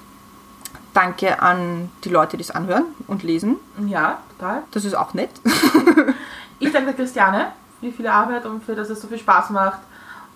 Danke 0.95 1.41
an 1.41 1.91
die 2.05 2.11
Leute, 2.11 2.37
die 2.37 2.43
es 2.43 2.51
anhören 2.51 2.85
und 3.07 3.23
lesen. 3.23 3.57
Ja, 3.87 4.19
total. 4.39 4.63
Das 4.73 4.85
ist 4.85 4.95
auch 4.95 5.15
nett. 5.15 5.31
Ich 6.63 6.71
danke 6.71 6.93
Christiane 6.93 7.49
für 7.81 7.87
die 7.87 7.93
viele 7.93 8.13
Arbeit 8.13 8.47
und 8.47 8.63
für, 8.63 8.77
dass 8.77 8.89
es 8.89 9.03
so 9.03 9.09
viel 9.09 9.19
Spaß 9.19 9.51
macht 9.51 9.81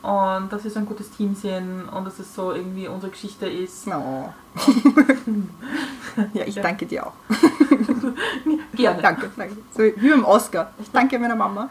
und 0.03 0.53
dass 0.53 0.64
wir 0.64 0.70
so 0.72 0.81
ein 0.81 0.87
gutes 0.87 1.09
Team 1.11 1.37
sind 1.37 1.88
und 1.88 2.05
dass 2.05 2.18
es 2.18 2.35
so 2.35 2.53
irgendwie 2.53 2.88
unsere 2.88 3.12
Geschichte 3.12 3.46
ist. 3.46 3.87
Oh. 3.87 4.29
ja, 6.35 6.44
ich 6.44 6.57
danke 6.57 6.85
dir 6.85 7.07
auch. 7.07 7.12
Gerne. 8.75 9.01
Danke, 9.01 9.31
danke. 9.37 9.57
So 9.72 9.85
wie 9.85 10.11
beim 10.11 10.25
Oscar. 10.25 10.72
Ich 10.81 10.90
danke 10.90 11.16
meiner 11.16 11.37
Mama. 11.37 11.68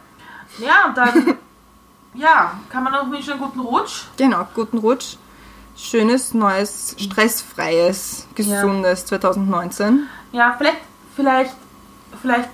Ja, 0.58 0.88
und 0.88 0.98
dann 0.98 1.36
ja, 2.16 2.54
kann 2.70 2.84
man 2.84 2.94
noch 2.94 3.10
wünschen 3.10 3.34
einen 3.34 3.42
guten 3.42 3.60
Rutsch. 3.60 4.04
Genau, 4.18 4.48
guten 4.54 4.78
Rutsch. 4.78 5.18
Schönes, 5.78 6.34
neues, 6.34 6.96
stressfreies, 6.98 8.28
gesundes 8.34 9.06
2019. 9.08 10.08
Ja, 10.32 10.56
vielleicht, 10.58 10.78
vielleicht, 11.16 11.54
vielleicht 12.22 12.50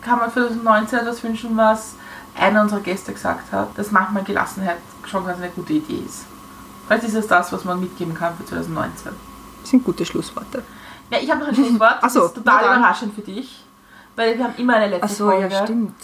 kann 0.00 0.18
man 0.18 0.30
für 0.30 0.48
2019 0.48 0.98
etwas 0.98 1.22
wünschen, 1.22 1.56
was 1.56 1.94
einer 2.38 2.62
unserer 2.62 2.80
Gäste 2.80 3.12
gesagt 3.12 3.52
hat, 3.52 3.78
dass 3.78 3.92
manchmal 3.92 4.24
Gelassenheit 4.24 4.78
schon 5.06 5.24
ganz 5.24 5.38
eine 5.38 5.50
gute 5.50 5.74
Idee 5.74 6.02
ist. 6.04 6.24
Vielleicht 6.86 7.04
ist 7.04 7.14
es 7.14 7.26
das, 7.28 7.52
was 7.52 7.64
man 7.64 7.80
mitgeben 7.80 8.14
kann 8.14 8.36
für 8.36 8.44
2019. 8.44 9.12
Das 9.62 9.70
sind 9.70 9.84
gute 9.84 10.04
Schlussworte. 10.04 10.62
Ja, 11.10 11.18
ich 11.18 11.30
habe 11.30 11.40
noch 11.40 11.48
ein 11.48 11.54
Schlusswort. 11.54 11.96
Ach 12.02 12.10
so, 12.10 12.20
das 12.20 12.28
ist 12.28 12.34
total 12.34 12.76
überraschend 12.76 13.14
für 13.14 13.22
dich. 13.22 13.64
Weil 14.16 14.36
wir 14.36 14.44
haben 14.44 14.54
immer 14.56 14.74
eine 14.74 14.88
letzte 14.88 15.04
Achso, 15.04 15.30
Folge. 15.30 15.48
ja, 15.54 15.64
stimmt. 15.64 15.94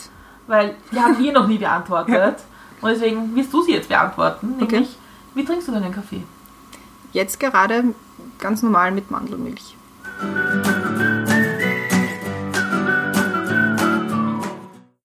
Weil 0.47 0.77
die 0.91 0.99
haben 0.99 1.19
wir 1.19 1.33
noch 1.33 1.47
nie 1.47 1.59
beantwortet. 1.59 2.37
Und 2.81 2.91
deswegen 2.91 3.35
wirst 3.37 3.53
du 3.53 3.63
sie 3.63 3.73
jetzt 3.73 3.89
beantworten. 3.89 4.55
Okay. 4.61 4.73
Nämlich, 4.73 4.97
wie 5.35 5.45
trinkst 5.45 5.69
du 5.69 5.73
deinen 5.73 5.93
Kaffee? 5.93 6.23
Jetzt 7.13 7.39
gerade 7.39 7.85
ganz 8.39 8.63
normal 8.63 8.93
mit 8.93 9.11
Mandelmilch. 9.11 9.77